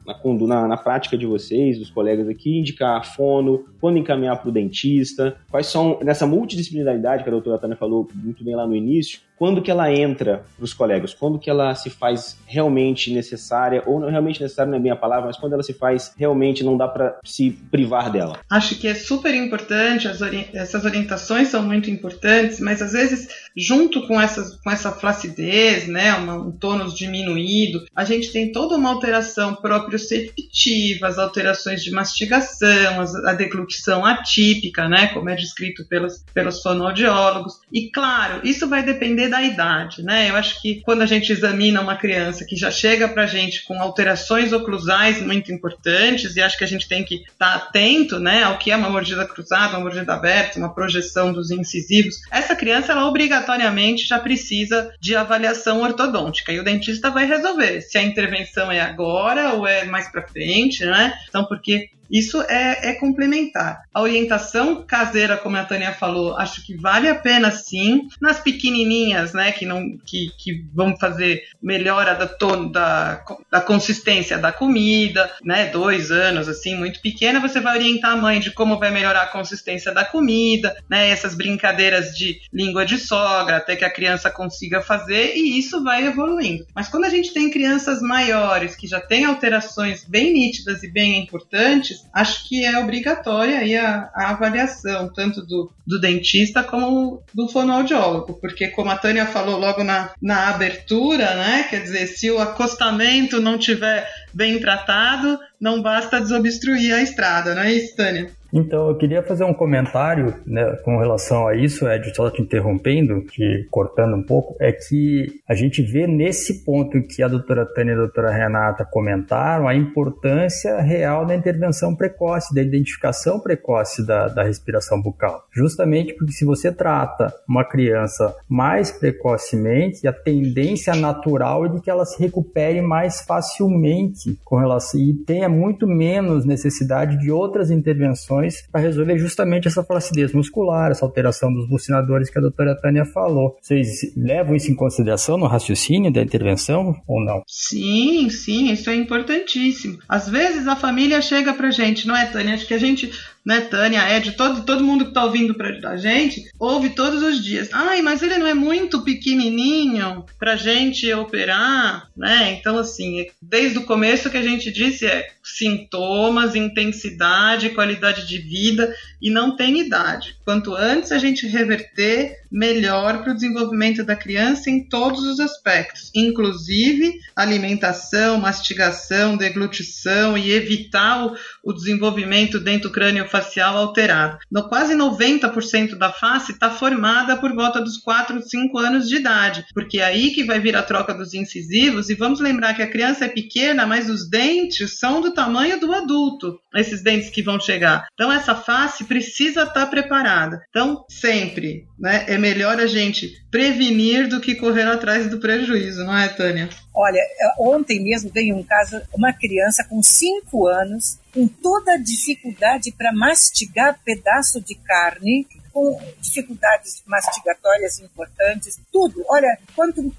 na, 0.47 0.67
na, 0.69 0.77
prática 0.77 1.17
de 1.17 1.27
vocês, 1.27 1.79
dos 1.79 1.91
colegas 1.91 2.29
aqui, 2.29 2.59
indicar 2.59 3.05
fono, 3.15 3.65
quando 3.81 3.99
encaminhar 3.99 4.41
para 4.41 4.49
o 4.49 4.53
dentista, 4.53 5.37
quais 5.51 5.67
são, 5.67 5.99
nessa 6.03 6.27
multidisciplinaridade 6.27 7.23
que 7.23 7.29
a 7.29 7.33
doutora 7.33 7.59
Tânia 7.59 7.77
falou 7.77 8.09
muito 8.15 8.45
bem 8.45 8.55
lá 8.55 8.67
no 8.67 8.75
início, 8.75 9.21
quando 9.39 9.63
que 9.63 9.71
ela 9.71 9.93
entra 9.93 10.45
para 10.57 10.65
os 10.65 10.75
colegas, 10.75 11.15
quando 11.15 11.39
que 11.39 11.49
ela 11.49 11.75
se 11.75 11.89
faz 11.89 12.37
realmente 12.47 13.13
necessária, 13.13 13.83
ou 13.87 14.01
não 14.01 14.11
realmente 14.11 14.43
necessária 14.43 14.71
não 14.71 14.79
é 14.79 14.81
bem 14.81 14.93
a 14.93 14.97
palavra, 14.97 15.27
mas 15.27 15.37
quando 15.37 15.53
ela 15.53 15.63
se 15.63 15.73
faz 15.73 16.13
realmente 16.17 16.65
não 16.65 16.77
dá 16.77 16.89
para 16.89 17.19
se 17.25 17.51
privar 17.71 18.11
dela. 18.11 18.41
Acho 18.51 18.75
que 18.79 18.89
é 18.89 18.95
super 18.95 19.35
importante, 19.35 20.09
ori 20.09 20.49
essas 20.53 20.85
orientações 20.85 21.49
são 21.49 21.63
muito 21.63 21.91
importantes, 21.91 22.59
mas 22.61 22.83
às 22.83 22.93
vezes, 22.93 23.29
junto 23.57 24.07
com, 24.07 24.21
essas, 24.21 24.57
com 24.57 24.71
essa 24.71 24.91
flacidez, 24.91 25.87
né, 25.87 26.15
uma, 26.15 26.35
um 26.35 26.51
tônus 26.51 26.97
diminuído, 26.97 27.85
a 27.95 28.05
gente 28.05 28.33
tem 28.33 28.51
toda 28.51 28.77
uma 28.77 28.91
alteração 28.91 29.55
proprioceptiva, 29.55 31.07
as 31.07 31.19
alterações 31.19 31.83
de 31.83 31.91
mastigação, 31.91 33.05
a 33.27 33.35
deglutição 33.35 34.05
atípica, 34.05 34.89
né, 34.89 35.09
como 35.09 35.31
é 35.31 35.37
descrito 35.37 35.87
pelos, 35.87 36.25
pelos 36.35 36.61
fonoaudiólogos, 36.63 37.61
e 37.73 37.91
claro, 37.91 38.41
isso 38.45 38.69
vai 38.69 38.83
depender 38.83 39.28
da 39.29 39.43
idade, 39.43 40.03
né? 40.03 40.31
Eu 40.31 40.37
acho 40.37 40.61
que 40.61 40.81
quando 40.83 41.03
a 41.03 41.07
gente 41.07 41.33
examina 41.33 41.81
uma 41.81 41.97
criança 41.97 42.45
que 42.45 42.57
já 42.57 42.71
chega 42.71 43.09
para 43.09 43.25
a 43.25 43.27
gente 43.27 43.65
com 43.65 43.81
alterações 43.81 44.53
oclusais 44.53 45.21
muito 45.21 45.53
importantes, 45.53 46.37
e 46.37 46.41
acho 46.41 46.57
que 46.57 46.65
a 46.65 46.69
gente 46.69 46.89
tem 46.89 47.05
que 47.05 47.17
estar 47.17 47.51
tá 47.51 47.55
atento, 47.55 48.19
né, 48.19 48.43
ao 48.43 48.59
que 48.59 48.71
é 48.71 48.77
uma 48.77 48.91
mordida 48.91 49.27
cruzada, 49.27 49.77
uma 49.77 49.81
mordida 49.81 50.15
aberta, 50.15 50.59
uma 50.59 50.75
projeção 50.75 51.33
dos 51.33 51.51
incisivos, 51.51 52.17
essa 52.31 52.57
criança, 52.57 52.93
ela 52.93 53.07
obrigatoriamente 53.07 54.07
já 54.07 54.19
precisa 54.19 54.91
de 55.01 55.15
avaliação 55.15 55.83
ortodôntica, 55.83 56.53
e 56.53 56.59
o 56.59 56.65
dentista 56.65 57.11
vai 57.11 57.27
resolver 57.27 57.81
se 57.83 57.99
a 57.99 58.03
intervenção 58.03 58.71
é 58.71 58.81
agora 58.81 59.55
ou 59.55 59.67
é 59.67 59.85
mais 59.85 60.11
para 60.11 60.27
frente, 60.27 60.85
né? 60.85 61.15
Então, 61.29 61.45
porque 61.45 61.91
isso 62.11 62.43
é, 62.43 62.91
é, 62.91 62.93
complementar. 62.95 63.83
A 63.93 64.01
orientação 64.01 64.85
caseira, 64.87 65.37
como 65.37 65.57
a 65.57 65.65
Tânia 65.65 65.93
falou, 65.93 66.37
acho 66.37 66.65
que 66.65 66.77
vale 66.77 67.09
a 67.09 67.15
pena 67.15 67.51
sim. 67.51 68.09
Nas 68.21 68.41
pequenininhas, 68.41 69.33
né, 69.33 69.53
que 69.53 69.67
não 69.67 69.99
que, 70.05 70.31
que 70.39 70.65
vão 70.75 70.97
fazer 70.97 71.43
melhora 71.63 72.15
da, 72.15 72.27
da, 72.71 73.25
da 73.51 73.61
consistência 73.61 74.39
da 74.39 74.53
comida, 74.53 75.31
né, 75.45 75.67
dois 75.67 76.11
anos, 76.11 76.49
assim, 76.49 76.75
muito 76.75 77.01
pequena, 77.01 77.41
você 77.41 77.61
vai 77.61 77.77
orientar 77.77 78.13
a 78.13 78.17
mãe 78.17 78.41
de 78.41 78.51
como 78.51 78.79
vai 78.79 78.91
melhorar 78.91 79.23
a 79.23 79.27
consistência 79.27 79.93
da 79.93 80.05
comida, 80.05 80.77
né, 80.89 81.11
essas 81.11 81.35
brincadeiras 81.35 82.17
de 82.17 82.41
língua 82.53 82.85
de 82.85 82.99
sogra, 82.99 83.57
até 83.57 83.77
que 83.77 83.85
a 83.85 83.91
criança 83.91 84.31
consiga 84.31 84.81
fazer, 84.81 85.37
e 85.37 85.59
isso 85.59 85.83
vai 85.83 86.07
evoluindo. 86.07 86.67
Mas 86.75 86.89
quando 86.89 87.05
a 87.05 87.11
gente 87.11 87.33
tem 87.33 87.51
crianças 87.51 88.01
maiores, 88.01 88.75
que 88.75 88.87
já 88.87 89.01
têm 89.01 89.25
alterações 89.25 90.05
bem 90.05 90.33
nítidas 90.33 90.83
e 90.83 90.91
bem 90.91 91.19
importantes, 91.19 91.98
acho 92.13 92.49
que 92.49 92.65
é 92.65 92.79
obrigatória 92.79 93.59
aí 93.59 93.77
a, 93.77 94.11
a 94.15 94.31
avaliação, 94.31 95.13
tanto 95.13 95.45
do, 95.45 95.73
do 95.87 96.01
dentista 96.01 96.63
como 96.63 97.23
do 97.35 97.49
fonoaudiólogo, 97.49 98.35
porque 98.41 98.69
como 98.69 98.91
a 98.91 98.97
Tânia 98.97 99.27
falou 99.27 99.59
logo 99.59 99.85
na, 99.85 100.11
na 100.21 100.49
abertura, 100.49 101.35
né, 101.35 101.67
quer 101.69 101.83
dizer, 101.83 102.07
se 102.07 102.31
o 102.31 102.39
acostamento 102.39 103.41
não 103.41 103.59
tiver 103.59 104.09
bem 104.33 104.59
tratado, 104.59 105.39
não 105.61 105.83
basta 105.83 106.21
desobstruir 106.21 106.95
a 106.95 107.03
estrada, 107.03 107.55
não 107.55 107.63
é 107.63 107.73
isso, 107.73 107.97
Tânia? 107.97 108.31
Então, 108.53 108.89
eu 108.89 108.97
queria 108.97 109.23
fazer 109.23 109.45
um 109.45 109.53
comentário 109.53 110.35
né, 110.47 110.77
com 110.85 110.99
relação 110.99 111.47
a 111.47 111.55
isso, 111.55 111.89
Ed, 111.89 112.15
só 112.15 112.31
te 112.31 112.41
interrompendo, 112.41 113.21
te 113.23 113.67
cortando 113.71 114.17
um 114.17 114.23
pouco, 114.23 114.57
é 114.61 114.73
que 114.73 115.27
a 115.47 115.55
gente 115.55 115.83
vê 115.83 116.07
nesse 116.07 116.65
ponto 116.65 117.03
que 117.03 117.23
a 117.23 117.29
doutora 117.29 117.67
Tânia 117.67 117.93
e 117.93 117.95
a 117.95 117.99
doutora 117.99 118.31
Renata 118.31 118.85
comentaram 118.85 119.69
a 119.69 119.75
importância 119.75 120.81
real 120.81 121.27
da 121.27 121.35
intervenção 121.35 121.95
precoce, 121.95 122.55
da 122.55 122.63
identificação 122.63 123.39
precoce 123.39 124.07
da, 124.07 124.29
da 124.29 124.43
respiração 124.43 125.01
bucal. 125.01 125.45
Justamente 125.53 126.15
porque 126.15 126.33
se 126.33 126.45
você 126.45 126.73
trata 126.73 127.33
uma 127.47 127.65
criança 127.65 128.35
mais 128.49 128.91
precocemente, 128.91 130.07
a 130.07 130.13
tendência 130.13 130.95
natural 130.95 131.67
é 131.67 131.69
de 131.69 131.81
que 131.81 131.91
ela 131.91 132.07
se 132.07 132.19
recupere 132.19 132.81
mais 132.81 133.21
facilmente 133.21 134.39
com 134.45 134.57
relação 134.57 135.01
e 135.01 135.13
tenha 135.13 135.48
muito 135.49 135.87
menos 135.87 136.45
necessidade 136.45 137.19
de 137.19 137.31
outras 137.31 137.71
intervenções 137.71 138.67
para 138.71 138.81
resolver 138.81 139.19
justamente 139.19 139.69
essa 139.69 139.83
flacidez 139.83 140.33
muscular, 140.33 140.91
essa 140.91 141.05
alteração 141.05 141.53
dos 141.53 141.69
bucinadores 141.69 142.31
que 142.31 142.39
a 142.39 142.43
doutora 142.43 142.77
Tânia 142.81 143.05
falou. 143.05 143.57
Vocês 143.61 143.89
levam 144.17 144.55
isso 144.55 144.71
em 144.71 144.75
consideração 144.75 145.37
no 145.37 145.47
raciocínio 145.47 146.13
da 146.13 146.23
intervenção 146.23 146.95
ou 147.07 147.25
não? 147.25 147.43
Sim, 147.47 148.29
sim, 148.31 148.73
isso 148.73 148.91
é 148.91 148.95
importantíssimo. 148.95 149.99
Às 150.09 150.29
vezes 150.29 150.67
a 150.67 150.77
família 150.77 151.21
chega 151.21 151.53
pra 151.55 151.71
gente, 151.71 152.07
não 152.07 152.17
é, 152.17 152.27
Tânia? 152.27 152.55
Acho 152.55 152.67
que 152.67 152.75
a 152.75 152.79
gente 152.79 153.11
né, 153.49 153.63
Tânia, 153.63 154.15
Ed, 154.15 154.33
todo, 154.33 154.63
todo 154.63 154.85
mundo 154.85 155.05
que 155.05 155.11
está 155.11 155.25
ouvindo 155.25 155.55
pra, 155.55 155.71
a 155.89 155.97
gente, 155.97 156.45
ouve 156.59 156.91
todos 156.91 157.23
os 157.23 157.43
dias. 157.43 157.71
Ai, 157.73 158.03
mas 158.03 158.23
ele 158.23 158.37
não 158.37 158.47
é 158.47 158.53
muito 158.53 159.03
pequenininho 159.03 160.27
pra 160.39 160.55
gente 160.55 161.11
operar, 161.15 162.11
né? 162.15 162.53
Então, 162.53 162.77
assim, 162.77 163.25
desde 163.41 163.79
o 163.79 163.87
começo 163.87 164.29
que 164.29 164.37
a 164.37 164.43
gente 164.43 164.71
disse 164.71 165.07
é 165.07 165.27
sintomas, 165.43 166.55
intensidade, 166.55 167.71
qualidade 167.71 168.27
de 168.27 168.39
vida 168.39 168.95
e 169.21 169.31
não 169.31 169.57
tem 169.57 169.81
idade. 169.81 170.37
Quanto 170.45 170.75
antes 170.75 171.13
a 171.13 171.19
gente 171.19 171.47
reverter, 171.47 172.37
melhor 172.51 173.23
para 173.23 173.33
o 173.33 173.35
desenvolvimento 173.35 174.03
da 174.05 174.17
criança 174.17 174.71
em 174.71 174.89
todos 174.89 175.23
os 175.25 175.39
aspectos, 175.39 176.11
inclusive 176.15 177.21
alimentação, 177.37 178.39
mastigação, 178.39 179.37
deglutição 179.37 180.37
e 180.37 180.51
evitar 180.51 181.27
o, 181.27 181.37
o 181.63 181.73
desenvolvimento 181.73 182.59
dentro 182.59 182.89
do 182.89 182.93
crânio 182.93 183.29
facial 183.29 183.77
alterado. 183.77 184.39
No, 184.51 184.69
quase 184.69 184.95
90% 184.95 185.97
da 185.97 186.13
face 186.13 186.53
está 186.53 186.71
formada 186.71 187.37
por 187.37 187.55
volta 187.55 187.81
dos 187.81 187.99
4, 187.99 188.41
5 188.43 188.79
anos 188.79 189.09
de 189.09 189.17
idade, 189.17 189.67
porque 189.75 189.99
é 189.99 190.05
aí 190.05 190.31
que 190.31 190.45
vai 190.45 190.59
vir 190.61 190.77
a 190.77 190.83
troca 190.83 191.13
dos 191.13 191.35
incisivos. 191.35 192.09
E 192.09 192.15
vamos 192.15 192.41
lembrar 192.41 192.75
que 192.75 192.83
a 192.83 192.91
criança 192.91 193.27
é 193.27 193.29
pequena, 193.29 193.87
mas 193.87 194.09
os 194.09 194.29
dentes 194.29 194.99
são 194.99 195.21
do 195.21 195.28
tamanho 195.33 195.81
do 195.81 195.93
adulto, 195.93 196.59
esses 196.75 197.03
dentes 197.03 197.31
que 197.31 197.43
vão 197.43 197.61
chegar. 197.61 198.07
Então, 198.15 198.33
essa 198.33 198.55
face 198.55 199.05
precisa 199.05 199.63
estar 199.63 199.73
tá 199.73 199.87
preparada. 199.87 200.61
Então, 200.71 201.05
sempre 201.09 201.87
né, 201.99 202.25
é 202.29 202.39
melhor 202.39 202.79
a 202.79 202.87
gente 202.87 203.33
prevenir 203.51 204.29
do 204.29 204.41
que 204.41 204.55
correr 204.55 204.83
atrás 204.83 205.29
do 205.29 205.39
prejuízo, 205.39 206.05
não 206.05 206.17
é, 206.17 206.29
Tânia? 206.29 206.69
Olha, 206.95 207.21
ontem 207.59 208.03
mesmo 208.03 208.31
veio 208.33 208.57
um 208.57 208.63
caso, 208.63 209.01
uma 209.15 209.33
criança 209.33 209.85
com 209.89 210.03
5 210.03 210.67
anos, 210.67 211.19
com 211.33 211.47
toda 211.47 211.95
a 211.95 211.99
dificuldade 211.99 212.93
para 212.93 213.13
mastigar 213.13 213.99
pedaço 214.05 214.61
de 214.61 214.75
carne, 214.75 215.47
com 215.79 215.97
dificuldades 216.21 217.03
mastigatórias 217.07 218.01
importantes, 218.01 218.81
tudo. 218.93 219.25
Olha, 219.29 219.57
quando 219.77 220.13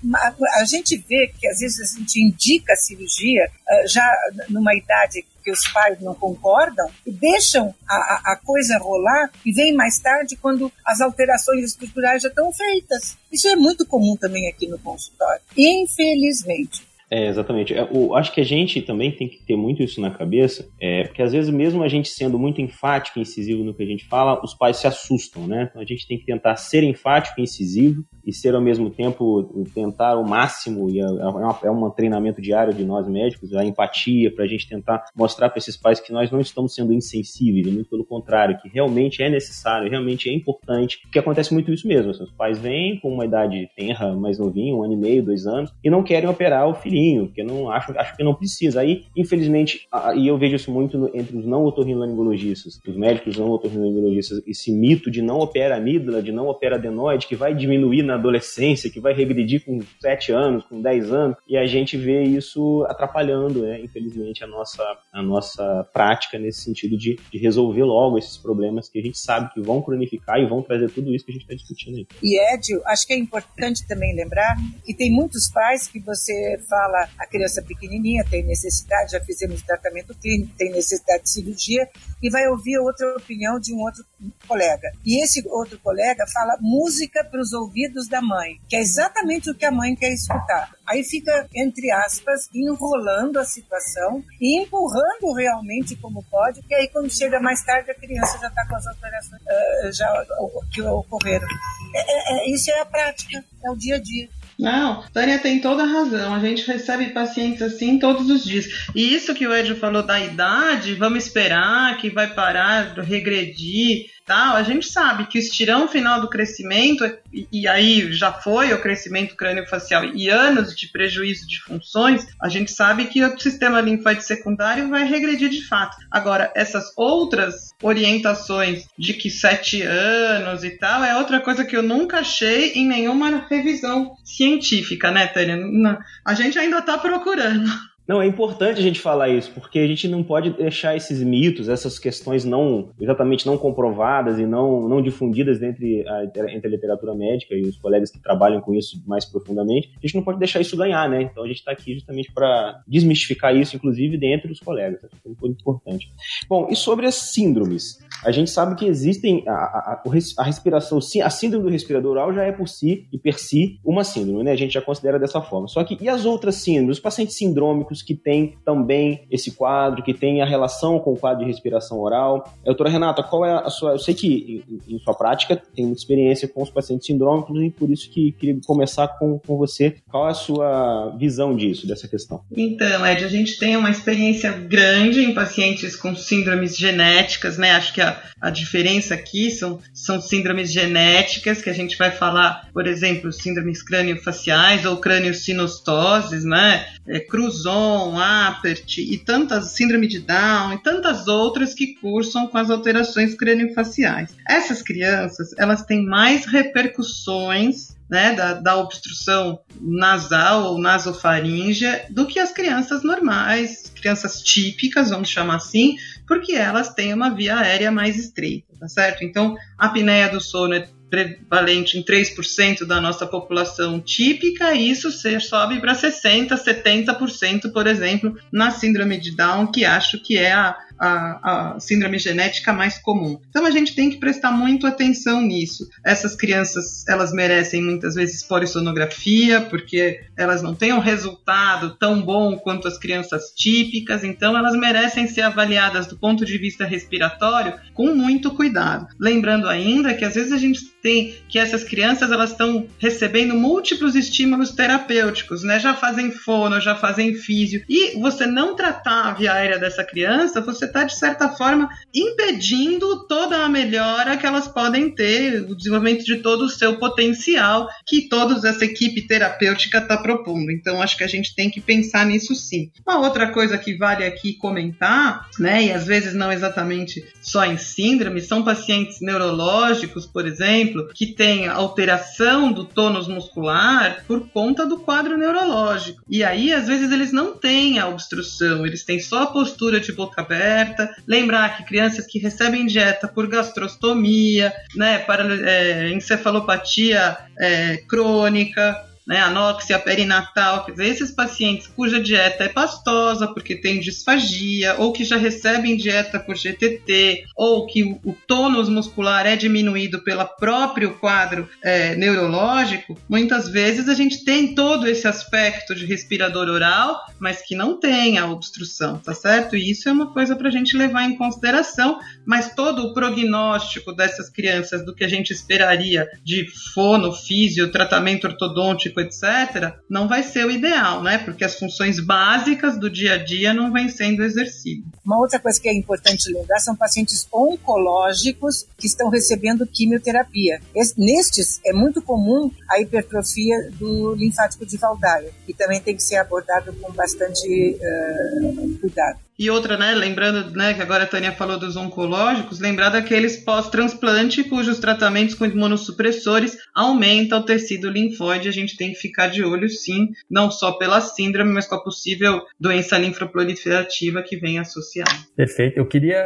a 0.55 0.63
gente 0.63 0.95
vê 0.95 1.27
que 1.37 1.45
às 1.47 1.59
vezes 1.59 1.95
a 1.95 1.99
gente 1.99 2.21
indica 2.21 2.71
a 2.71 2.77
cirurgia 2.77 3.51
ah, 3.67 3.85
já 3.85 4.09
numa 4.47 4.73
idade 4.73 5.25
que 5.43 5.51
os 5.51 5.67
pais 5.73 5.99
não 5.99 6.15
concordam 6.15 6.89
e 7.05 7.11
deixam 7.11 7.75
a, 7.87 8.31
a, 8.31 8.35
coisa 8.37 8.77
rolar 8.77 9.31
e 9.45 9.51
vem 9.51 9.73
mais 9.73 9.99
tarde 9.99 10.37
quando 10.37 10.71
as 10.85 11.01
alterações 11.01 11.65
estruturais 11.65 12.21
já 12.21 12.29
estão 12.29 12.53
feitas. 12.53 13.17
Isso 13.29 13.47
é 13.49 13.55
muito 13.55 13.85
comum 13.85 14.15
também 14.15 14.47
aqui 14.47 14.65
no 14.67 14.79
consultório. 14.79 15.41
Infelizmente. 15.57 16.88
É, 17.11 17.27
exatamente. 17.27 17.73
Eu 17.73 18.15
é, 18.15 18.19
acho 18.19 18.31
que 18.31 18.39
a 18.39 18.45
gente 18.45 18.81
também 18.81 19.11
tem 19.11 19.27
que 19.27 19.43
ter 19.43 19.55
muito 19.55 19.81
isso 19.81 19.99
na 19.99 20.11
cabeça, 20.11 20.69
é, 20.79 21.03
porque 21.03 21.21
às 21.21 21.31
vezes, 21.31 21.49
mesmo 21.49 21.81
a 21.81 21.87
gente 21.87 22.07
sendo 22.07 22.37
muito 22.37 22.61
enfático 22.61 23.17
e 23.17 23.21
incisivo 23.23 23.63
no 23.63 23.73
que 23.73 23.81
a 23.81 23.85
gente 23.85 24.05
fala, 24.05 24.39
os 24.43 24.53
pais 24.53 24.77
se 24.77 24.85
assustam, 24.85 25.47
né? 25.47 25.67
Então 25.69 25.81
a 25.81 25.85
gente 25.85 26.07
tem 26.07 26.19
que 26.19 26.25
tentar 26.25 26.55
ser 26.55 26.83
enfático 26.83 27.39
e 27.39 27.43
incisivo 27.43 28.03
e 28.25 28.31
ser 28.31 28.53
ao 28.53 28.61
mesmo 28.61 28.91
tempo, 28.91 29.65
tentar 29.73 30.17
o 30.17 30.27
máximo, 30.27 30.89
e 30.89 30.99
é, 30.99 31.03
é, 31.03 31.67
é 31.67 31.71
um 31.71 31.89
treinamento 31.89 32.41
diário 32.41 32.73
de 32.73 32.83
nós 32.83 33.07
médicos, 33.07 33.53
a 33.55 33.65
empatia, 33.65 34.31
para 34.33 34.45
a 34.45 34.47
gente 34.47 34.69
tentar 34.69 35.03
mostrar 35.15 35.49
para 35.49 35.57
esses 35.57 35.75
pais 35.75 35.99
que 35.99 36.13
nós 36.13 36.29
não 36.29 36.39
estamos 36.39 36.75
sendo 36.75 36.93
insensíveis, 36.93 37.65
muito 37.73 37.89
pelo 37.89 38.05
contrário, 38.05 38.57
que 38.61 38.69
realmente 38.69 39.23
é 39.23 39.29
necessário, 39.29 39.89
realmente 39.89 40.29
é 40.29 40.33
importante, 40.33 40.99
porque 41.01 41.17
acontece 41.17 41.53
muito 41.53 41.73
isso 41.73 41.87
mesmo. 41.87 42.11
Os 42.11 42.31
pais 42.31 42.59
vêm 42.59 42.99
com 42.99 43.11
uma 43.11 43.25
idade 43.25 43.67
tenra, 43.75 44.15
mais 44.15 44.37
novinho, 44.37 44.77
um 44.77 44.83
ano 44.83 44.93
e 44.93 44.97
meio, 44.97 45.23
dois 45.23 45.47
anos, 45.47 45.73
e 45.83 45.89
não 45.89 46.03
querem 46.03 46.29
operar 46.29 46.67
o 46.67 46.75
filhinho 46.75 46.98
porque 47.25 47.43
não 47.43 47.69
acho, 47.71 47.97
acho 47.97 48.15
que 48.15 48.23
não 48.23 48.33
precisa. 48.33 48.81
Aí, 48.81 49.05
infelizmente, 49.15 49.87
e 50.15 50.27
eu 50.27 50.37
vejo 50.37 50.55
isso 50.55 50.71
muito 50.71 51.09
entre 51.13 51.37
os 51.37 51.45
não 51.45 51.63
otorrinolaringologistas, 51.65 52.79
os 52.85 52.95
médicos 52.95 53.37
não 53.37 53.49
otorrinolaringologistas, 53.49 54.41
esse 54.47 54.71
mito 54.71 55.09
de 55.09 55.21
não 55.21 55.39
opera 55.39 55.77
amígdala, 55.77 56.21
de 56.21 56.31
não 56.31 56.47
opera 56.47 56.75
adenoide, 56.75 57.27
que 57.27 57.35
vai 57.35 57.53
diminuir 57.53 58.03
na 58.03 58.15
adolescência, 58.15 58.89
que 58.89 58.99
vai 58.99 59.13
regredir 59.13 59.63
com 59.65 59.79
7 60.01 60.31
anos, 60.31 60.63
com 60.65 60.81
10 60.81 61.11
anos, 61.11 61.37
e 61.47 61.57
a 61.57 61.65
gente 61.65 61.97
vê 61.97 62.23
isso 62.23 62.85
atrapalhando, 62.87 63.61
né, 63.61 63.79
infelizmente, 63.81 64.43
a 64.43 64.47
nossa, 64.47 64.83
a 65.13 65.21
nossa 65.21 65.87
prática 65.93 66.37
nesse 66.37 66.61
sentido 66.61 66.97
de, 66.97 67.19
de 67.31 67.37
resolver 67.37 67.83
logo 67.83 68.17
esses 68.17 68.37
problemas 68.37 68.89
que 68.89 68.99
a 68.99 69.01
gente 69.01 69.17
sabe 69.17 69.53
que 69.53 69.61
vão 69.61 69.81
cronificar 69.81 70.39
e 70.39 70.47
vão 70.47 70.61
trazer 70.61 70.89
tudo 70.89 71.13
isso 71.13 71.25
que 71.25 71.31
a 71.31 71.33
gente 71.33 71.43
está 71.43 71.55
discutindo 71.55 71.97
aí. 71.97 72.07
E 72.21 72.53
Edio, 72.53 72.81
acho 72.85 73.05
que 73.05 73.13
é 73.13 73.17
importante 73.17 73.87
também 73.87 74.15
lembrar 74.15 74.55
que 74.85 74.93
tem 74.93 75.11
muitos 75.11 75.49
pais 75.51 75.87
que 75.87 75.99
você 75.99 76.57
fala 76.69 76.88
a 77.17 77.25
criança 77.25 77.61
pequenininha 77.61 78.25
tem 78.29 78.43
necessidade, 78.43 79.11
já 79.11 79.21
fizemos 79.21 79.61
tratamento 79.61 80.15
clínico, 80.15 80.53
tem 80.57 80.71
necessidade 80.71 81.23
de 81.23 81.29
cirurgia 81.29 81.87
e 82.21 82.29
vai 82.29 82.47
ouvir 82.47 82.77
outra 82.79 83.15
opinião 83.15 83.59
de 83.59 83.73
um 83.73 83.79
outro 83.79 84.03
colega. 84.47 84.91
E 85.05 85.23
esse 85.23 85.43
outro 85.47 85.79
colega 85.79 86.25
fala 86.27 86.57
música 86.59 87.23
para 87.23 87.41
os 87.41 87.53
ouvidos 87.53 88.07
da 88.07 88.21
mãe, 88.21 88.59
que 88.67 88.75
é 88.75 88.79
exatamente 88.79 89.49
o 89.49 89.55
que 89.55 89.65
a 89.65 89.71
mãe 89.71 89.95
quer 89.95 90.11
escutar. 90.13 90.71
Aí 90.87 91.03
fica, 91.03 91.47
entre 91.55 91.91
aspas, 91.91 92.49
enrolando 92.53 93.37
a 93.37 93.45
situação 93.45 94.23
e 94.41 94.59
empurrando 94.59 95.33
realmente 95.35 95.95
como 95.95 96.23
pode, 96.23 96.61
que 96.63 96.73
aí 96.73 96.87
quando 96.87 97.11
chega 97.11 97.39
mais 97.39 97.63
tarde 97.63 97.91
a 97.91 97.95
criança 97.95 98.39
já 98.39 98.47
está 98.47 98.67
com 98.67 98.75
as 98.75 98.87
alterações 98.87 99.41
uh, 99.41 99.91
já, 99.93 100.25
que 100.73 100.81
ocorreram. 100.81 101.47
É, 101.93 101.99
é, 101.99 102.33
é, 102.33 102.49
isso 102.49 102.71
é 102.71 102.79
a 102.79 102.85
prática, 102.85 103.43
é 103.63 103.71
o 103.71 103.75
dia 103.75 103.95
a 103.95 103.99
dia. 103.99 104.29
Não, 104.59 105.03
Tânia 105.13 105.39
tem 105.39 105.61
toda 105.61 105.83
a 105.83 105.87
razão. 105.87 106.35
A 106.35 106.39
gente 106.39 106.67
recebe 106.67 107.11
pacientes 107.11 107.61
assim 107.61 107.97
todos 107.97 108.29
os 108.29 108.43
dias. 108.43 108.89
E 108.93 109.13
isso 109.13 109.33
que 109.33 109.47
o 109.47 109.55
Edson 109.55 109.75
falou 109.75 110.03
da 110.03 110.19
idade, 110.19 110.95
vamos 110.95 111.25
esperar 111.25 111.97
que 111.97 112.09
vai 112.09 112.33
parar, 112.33 112.93
regredir 112.99 114.07
tal, 114.29 114.55
a 114.55 114.61
gente 114.61 114.85
sabe 114.85 115.25
que 115.25 115.39
o 115.39 115.41
estirão 115.41 115.87
final 115.87 116.21
do 116.21 116.29
crescimento, 116.29 117.03
e, 117.33 117.47
e 117.51 117.67
aí 117.67 118.13
já 118.13 118.31
foi 118.31 118.71
o 118.71 118.79
crescimento 118.79 119.35
crânio-facial 119.35 120.05
e 120.05 120.29
anos 120.29 120.75
de 120.75 120.87
prejuízo 120.87 121.47
de 121.47 121.59
funções, 121.63 122.27
a 122.39 122.47
gente 122.47 122.71
sabe 122.71 123.05
que 123.05 123.23
o 123.23 123.39
sistema 123.39 123.81
linfóide 123.81 124.23
secundário 124.23 124.87
vai 124.87 125.03
regredir 125.03 125.49
de 125.49 125.67
fato. 125.67 125.97
Agora, 126.11 126.53
essas 126.55 126.93
outras 126.95 127.73
orientações 127.81 128.85
de 128.95 129.15
que 129.15 129.31
sete 129.31 129.81
anos 129.81 130.63
e 130.63 130.77
tal, 130.77 131.03
é 131.03 131.17
outra 131.17 131.41
coisa 131.41 131.65
que 131.65 131.75
eu 131.75 131.81
nunca 131.81 132.19
achei 132.19 132.73
em 132.73 132.87
nenhuma 132.87 133.47
revisão 133.49 134.15
científica, 134.23 135.09
né, 135.09 135.25
Tânia? 135.25 135.97
A 136.23 136.35
gente 136.35 136.59
ainda 136.59 136.77
está 136.77 136.99
procurando. 136.99 137.67
Não, 138.09 138.19
é 138.19 138.25
importante 138.25 138.79
a 138.79 138.81
gente 138.81 138.99
falar 138.99 139.29
isso, 139.29 139.51
porque 139.51 139.77
a 139.77 139.85
gente 139.85 140.07
não 140.07 140.23
pode 140.23 140.49
deixar 140.49 140.95
esses 140.95 141.21
mitos, 141.21 141.69
essas 141.69 141.99
questões 141.99 142.43
não 142.43 142.89
exatamente 142.99 143.45
não 143.45 143.55
comprovadas 143.55 144.39
e 144.39 144.47
não, 144.47 144.89
não 144.89 144.99
difundidas 144.99 145.61
entre 145.61 146.03
a, 146.09 146.23
entre 146.23 146.67
a 146.67 146.71
literatura 146.71 147.13
médica 147.13 147.53
e 147.53 147.61
os 147.61 147.77
colegas 147.77 148.09
que 148.09 148.17
trabalham 148.17 148.61
com 148.61 148.73
isso 148.73 148.99
mais 149.05 149.25
profundamente. 149.25 149.91
A 149.95 150.01
gente 150.07 150.15
não 150.15 150.23
pode 150.23 150.39
deixar 150.39 150.59
isso 150.59 150.75
ganhar, 150.75 151.07
né? 151.07 151.21
Então 151.21 151.43
a 151.43 151.47
gente 151.47 151.57
está 151.57 151.71
aqui 151.71 151.93
justamente 151.93 152.31
para 152.33 152.81
desmistificar 152.87 153.55
isso, 153.55 153.75
inclusive 153.75 154.17
dentro 154.17 154.47
dos 154.47 154.59
colegas. 154.59 155.03
Acho 155.03 155.21
que 155.21 155.29
é 155.29 155.31
muito 155.39 155.61
importante. 155.61 156.11
Bom, 156.49 156.67
e 156.67 156.75
sobre 156.75 157.05
as 157.05 157.13
síndromes? 157.13 157.99
A 158.25 158.31
gente 158.31 158.49
sabe 158.49 158.75
que 158.75 158.85
existem 158.85 159.43
a, 159.47 159.51
a, 159.51 160.03
a 160.39 160.43
respiração, 160.43 160.97
a 160.97 161.29
síndrome 161.29 161.63
do 161.63 161.71
respirador 161.71 162.13
oral 162.13 162.33
já 162.33 162.43
é 162.43 162.51
por 162.51 162.67
si 162.67 163.07
e 163.13 163.19
per 163.19 163.39
si 163.39 163.79
uma 163.85 164.03
síndrome, 164.03 164.43
né? 164.43 164.51
A 164.51 164.55
gente 164.57 164.73
já 164.73 164.81
considera 164.81 165.19
dessa 165.19 165.39
forma. 165.43 165.67
Só 165.67 165.83
que 165.83 165.95
e 166.01 166.09
as 166.09 166.25
outras 166.25 166.55
síndromes? 166.55 166.97
Os 166.97 166.99
pacientes 166.99 167.37
sindrômicos 167.37 167.98
que 168.01 168.15
têm 168.15 168.55
também 168.65 169.25
esse 169.29 169.51
quadro, 169.51 170.03
que 170.03 170.13
tem 170.13 170.41
a 170.41 170.45
relação 170.45 170.99
com 170.99 171.13
o 171.13 171.17
quadro 171.17 171.43
de 171.43 171.51
respiração 171.51 171.99
oral. 171.99 172.53
Doutora 172.63 172.89
Renata, 172.89 173.23
qual 173.23 173.45
é 173.45 173.51
a 173.51 173.69
sua. 173.69 173.91
Eu 173.91 173.99
sei 173.99 174.13
que 174.13 174.63
em, 174.87 174.95
em 174.95 174.99
sua 174.99 175.13
prática 175.13 175.61
tem 175.75 175.85
muita 175.85 176.01
experiência 176.01 176.47
com 176.47 176.61
os 176.61 176.69
pacientes 176.69 177.07
sindrômicos 177.07 177.61
e 177.61 177.69
por 177.69 177.89
isso 177.89 178.09
que 178.09 178.31
queria 178.33 178.59
começar 178.65 179.07
com, 179.07 179.39
com 179.39 179.57
você. 179.57 179.95
Qual 180.09 180.27
é 180.27 180.31
a 180.31 180.33
sua 180.35 181.15
visão 181.17 181.55
disso, 181.55 181.87
dessa 181.87 182.07
questão? 182.07 182.41
Então, 182.55 183.05
Ed, 183.05 183.23
a 183.23 183.27
gente 183.27 183.57
tem 183.57 183.75
uma 183.75 183.89
experiência 183.89 184.51
grande 184.51 185.23
em 185.23 185.33
pacientes 185.33 185.95
com 185.95 186.15
síndromes 186.15 186.77
genéticas, 186.77 187.57
né? 187.57 187.71
Acho 187.71 187.93
que 187.93 188.01
a, 188.01 188.21
a 188.39 188.49
diferença 188.49 189.13
aqui 189.13 189.51
são, 189.51 189.79
são 189.93 190.21
síndromes 190.21 190.71
genéticas, 190.71 191.61
que 191.61 191.69
a 191.69 191.73
gente 191.73 191.97
vai 191.97 192.11
falar, 192.11 192.69
por 192.73 192.87
exemplo, 192.87 193.31
síndromes 193.31 193.83
crânio-faciais 193.83 194.85
ou 194.85 194.97
crânio-sinostoses, 194.97 196.43
né? 196.43 196.85
É, 197.07 197.19
Cruzon, 197.19 197.88
Crohn, 197.89 198.19
Apert 198.19 198.99
e 198.99 199.17
tantas 199.17 199.71
síndrome 199.71 200.07
de 200.07 200.19
Down 200.19 200.73
e 200.73 200.77
tantas 200.77 201.27
outras 201.27 201.73
que 201.73 201.95
cursam 201.95 202.47
com 202.47 202.57
as 202.57 202.69
alterações 202.69 203.33
craniofaciais. 203.33 204.29
Essas 204.47 204.83
crianças, 204.83 205.55
elas 205.57 205.83
têm 205.83 206.05
mais 206.05 206.45
repercussões 206.45 207.97
né, 208.07 208.33
da, 208.33 208.53
da, 208.53 208.77
obstrução 208.77 209.59
nasal 209.79 210.65
ou 210.65 210.79
nasofaríngea 210.79 212.05
do 212.09 212.25
que 212.25 212.39
as 212.39 212.51
crianças 212.51 213.03
normais, 213.03 213.91
crianças 213.95 214.41
típicas, 214.41 215.09
vamos 215.11 215.29
chamar 215.29 215.57
assim, 215.57 215.95
porque 216.27 216.53
elas 216.53 216.93
têm 216.93 217.13
uma 217.13 217.29
via 217.29 217.59
aérea 217.59 217.91
mais 217.91 218.17
estreita, 218.17 218.67
tá 218.79 218.87
certo? 218.87 219.23
Então, 219.23 219.55
a 219.77 219.87
apneia 219.87 220.27
do 220.27 220.41
sono 220.41 220.73
é 220.73 220.87
prevalente 221.09 221.97
em 221.97 222.03
3% 222.03 222.85
da 222.85 223.01
nossa 223.01 223.25
população 223.25 223.99
típica, 223.99 224.73
isso 224.73 225.11
sobe 225.41 225.79
para 225.79 225.93
60%, 225.93 226.49
70%, 226.49 227.71
por 227.71 227.87
exemplo, 227.87 228.37
na 228.51 228.71
síndrome 228.71 229.19
de 229.19 229.35
Down, 229.35 229.71
que 229.71 229.85
acho 229.85 230.19
que 230.19 230.37
é 230.37 230.51
a, 230.51 230.77
a, 230.99 231.75
a, 231.75 231.79
síndrome 231.79 232.19
genética 232.19 232.73
mais 232.73 232.97
comum. 232.97 233.39
Então 233.49 233.65
a 233.65 233.71
gente 233.71 233.95
tem 233.95 234.09
que 234.09 234.17
prestar 234.17 234.51
muito 234.51 234.85
atenção 234.85 235.41
nisso. 235.41 235.87
Essas 236.05 236.35
crianças, 236.35 237.07
elas 237.07 237.31
merecem 237.31 237.81
muitas 237.81 238.15
vezes 238.15 238.43
polissonografia, 238.43 239.61
porque 239.61 240.21
elas 240.37 240.61
não 240.61 240.75
têm 240.75 240.93
um 240.93 240.99
resultado 240.99 241.95
tão 241.95 242.21
bom 242.21 242.57
quanto 242.57 242.87
as 242.87 242.97
crianças 242.97 243.53
típicas, 243.55 244.23
então 244.23 244.57
elas 244.57 244.75
merecem 244.75 245.27
ser 245.27 245.41
avaliadas 245.41 246.07
do 246.07 246.17
ponto 246.17 246.45
de 246.45 246.57
vista 246.57 246.85
respiratório 246.85 247.73
com 247.93 248.13
muito 248.13 248.51
cuidado. 248.51 249.07
Lembrando 249.19 249.67
ainda 249.67 250.13
que 250.13 250.25
às 250.25 250.35
vezes 250.35 250.51
a 250.51 250.57
gente 250.57 250.89
tem 251.01 251.35
que 251.47 251.57
essas 251.57 251.83
crianças 251.83 252.31
elas 252.31 252.51
estão 252.51 252.87
recebendo 252.97 253.55
múltiplos 253.55 254.15
estímulos 254.15 254.71
terapêuticos, 254.71 255.63
né? 255.63 255.79
Já 255.79 255.93
fazem 255.93 256.31
fono, 256.31 256.81
já 256.81 256.95
fazem 256.95 257.35
físio. 257.35 257.83
E 257.87 258.19
você 258.19 258.45
não 258.45 258.75
tratar 258.75 259.29
a 259.29 259.33
via 259.33 259.53
aérea 259.53 259.79
dessa 259.79 260.03
criança, 260.03 260.61
você 260.61 260.88
está, 260.89 261.03
de 261.03 261.15
certa 261.17 261.49
forma, 261.49 261.89
impedindo 262.13 263.27
toda 263.27 263.63
a 263.63 263.69
melhora 263.69 264.37
que 264.37 264.45
elas 264.45 264.67
podem 264.67 265.09
ter, 265.09 265.61
o 265.69 265.75
desenvolvimento 265.75 266.25
de 266.25 266.37
todo 266.37 266.65
o 266.65 266.69
seu 266.69 266.97
potencial 266.97 267.87
que 268.05 268.27
toda 268.27 268.67
essa 268.67 268.85
equipe 268.85 269.25
terapêutica 269.25 269.99
está 269.99 270.17
propondo. 270.17 270.71
Então, 270.71 271.01
acho 271.01 271.17
que 271.17 271.23
a 271.23 271.27
gente 271.27 271.55
tem 271.55 271.69
que 271.69 271.79
pensar 271.79 272.25
nisso 272.25 272.53
sim. 272.55 272.91
Uma 273.07 273.19
outra 273.19 273.51
coisa 273.51 273.77
que 273.77 273.95
vale 273.95 274.25
aqui 274.25 274.53
comentar, 274.53 275.47
né, 275.59 275.85
e 275.85 275.91
às 275.91 276.05
vezes 276.05 276.33
não 276.33 276.51
exatamente 276.51 277.23
só 277.41 277.65
em 277.65 277.77
síndrome, 277.77 278.41
são 278.41 278.63
pacientes 278.63 279.21
neurológicos, 279.21 280.25
por 280.25 280.45
exemplo, 280.45 281.07
que 281.13 281.27
têm 281.27 281.67
alteração 281.67 282.71
do 282.71 282.83
tônus 282.83 283.27
muscular 283.27 284.23
por 284.27 284.49
conta 284.49 284.85
do 284.85 284.97
quadro 284.97 285.37
neurológico. 285.37 286.21
E 286.29 286.43
aí, 286.43 286.73
às 286.73 286.87
vezes, 286.87 287.11
eles 287.11 287.31
não 287.31 287.55
têm 287.55 287.99
a 287.99 288.07
obstrução, 288.07 288.85
eles 288.85 289.03
têm 289.03 289.19
só 289.19 289.43
a 289.43 289.47
postura 289.47 289.99
de 289.99 290.11
boca 290.11 290.41
aberta 290.41 290.78
aberta. 290.79 291.13
Lembrar 291.27 291.77
que 291.77 291.83
crianças 291.83 292.25
que 292.25 292.39
recebem 292.39 292.85
dieta 292.85 293.27
por 293.27 293.47
gastrostomia, 293.47 294.73
né, 294.95 295.19
para 295.19 295.43
é, 295.69 296.09
encefalopatia 296.09 297.37
é, 297.57 297.97
crônica, 298.07 299.08
né, 299.29 299.39
anóxia 299.41 299.99
perinatal, 299.99 300.83
quer 300.83 300.93
dizer, 300.93 301.05
esses 301.05 301.29
pacientes 301.29 301.85
cuja 301.85 302.19
dieta 302.19 302.63
é 302.63 302.67
pastosa 302.67 303.47
porque 303.47 303.75
tem 303.75 303.99
disfagia, 303.99 304.95
ou 304.97 305.13
que 305.13 305.23
já 305.23 305.37
recebem 305.37 305.95
dieta 305.95 306.39
por 306.39 306.57
GTT, 306.57 307.45
ou 307.55 307.85
que 307.85 308.01
o, 308.01 308.19
o 308.25 308.35
tônus 308.47 308.89
muscular 308.89 309.45
é 309.45 309.55
diminuído 309.55 310.23
pelo 310.23 310.43
próprio 310.45 311.13
quadro 311.19 311.69
é, 311.83 312.15
neurológico, 312.15 313.15
muitas 313.29 313.69
vezes 313.69 314.09
a 314.09 314.15
gente 314.15 314.43
tem 314.43 314.73
todo 314.73 315.07
esse 315.07 315.27
aspecto 315.27 315.93
de 315.93 316.07
respirador 316.07 316.67
oral, 316.67 317.23
mas 317.37 317.61
que 317.61 317.75
não 317.75 317.99
tem 317.99 318.39
a 318.39 318.47
obstrução, 318.47 319.19
tá 319.19 319.35
certo? 319.35 319.75
E 319.75 319.91
isso 319.91 320.09
é 320.09 320.11
uma 320.11 320.33
coisa 320.33 320.55
para 320.55 320.69
a 320.69 320.71
gente 320.71 320.97
levar 320.97 321.25
em 321.25 321.37
consideração, 321.37 322.19
mas 322.43 322.73
todo 322.73 323.03
o 323.03 323.13
prognóstico 323.13 324.11
dessas 324.11 324.49
crianças 324.49 325.05
do 325.05 325.13
que 325.13 325.23
a 325.23 325.27
gente 325.29 325.51
esperaria 325.51 326.27
de 326.43 326.65
fono, 326.95 327.31
físio, 327.31 327.91
tratamento 327.91 328.47
ortodôntico 328.47 329.18
etc., 329.19 329.93
não 330.09 330.27
vai 330.27 330.43
ser 330.43 330.65
o 330.65 330.71
ideal, 330.71 331.21
né? 331.23 331.37
Porque 331.37 331.63
as 331.63 331.77
funções 331.77 332.19
básicas 332.19 332.97
do 332.97 333.09
dia 333.09 333.33
a 333.33 333.37
dia 333.37 333.73
não 333.73 333.91
vêm 333.91 334.09
sendo 334.09 334.43
exercidas. 334.43 335.05
Uma 335.25 335.39
outra 335.39 335.59
coisa 335.59 335.79
que 335.79 335.89
é 335.89 335.93
importante 335.93 336.51
lembrar 336.51 336.79
são 336.79 336.95
pacientes 336.95 337.47
oncológicos 337.51 338.85
que 338.97 339.07
estão 339.07 339.29
recebendo 339.29 339.85
quimioterapia. 339.85 340.81
Nestes 341.17 341.79
é 341.85 341.93
muito 341.93 342.21
comum 342.21 342.71
a 342.89 342.99
hipertrofia 343.01 343.91
do 343.99 344.35
linfático 344.35 344.85
de 344.85 344.97
Valdaia, 344.97 345.51
que 345.65 345.73
também 345.73 345.99
tem 345.99 346.15
que 346.15 346.23
ser 346.23 346.37
abordado 346.37 346.93
com 346.93 347.11
bastante 347.13 347.97
uh, 347.99 348.99
cuidado. 348.99 349.48
E 349.59 349.69
outra, 349.69 349.97
né, 349.97 350.13
lembrando, 350.15 350.71
né, 350.71 350.93
que 350.93 351.01
agora 351.01 351.25
a 351.25 351.27
Tânia 351.27 351.51
falou 351.51 351.77
dos 351.77 351.97
oncológicos, 351.97 352.79
lembrar 352.79 353.09
daqueles 353.09 353.57
pós-transplante 353.57 354.63
cujos 354.63 354.99
tratamentos 354.99 355.53
com 355.53 355.65
imunossupressores 355.65 356.77
aumentam 356.95 357.59
o 357.59 357.65
tecido 357.65 358.09
linfóide. 358.09 358.69
A 358.69 358.71
gente 358.71 358.95
tem 358.95 359.11
que 359.11 359.19
ficar 359.19 359.47
de 359.47 359.61
olho, 359.61 359.89
sim, 359.89 360.29
não 360.49 360.71
só 360.71 360.93
pela 360.93 361.19
síndrome, 361.19 361.73
mas 361.73 361.85
com 361.85 361.95
a 361.95 362.01
possível 362.01 362.61
doença 362.79 363.17
linfoproliferativa 363.17 364.41
que 364.41 364.55
vem 364.55 364.79
associada. 364.79 365.29
Perfeito. 365.57 365.97
Eu 365.97 366.07
queria 366.07 366.41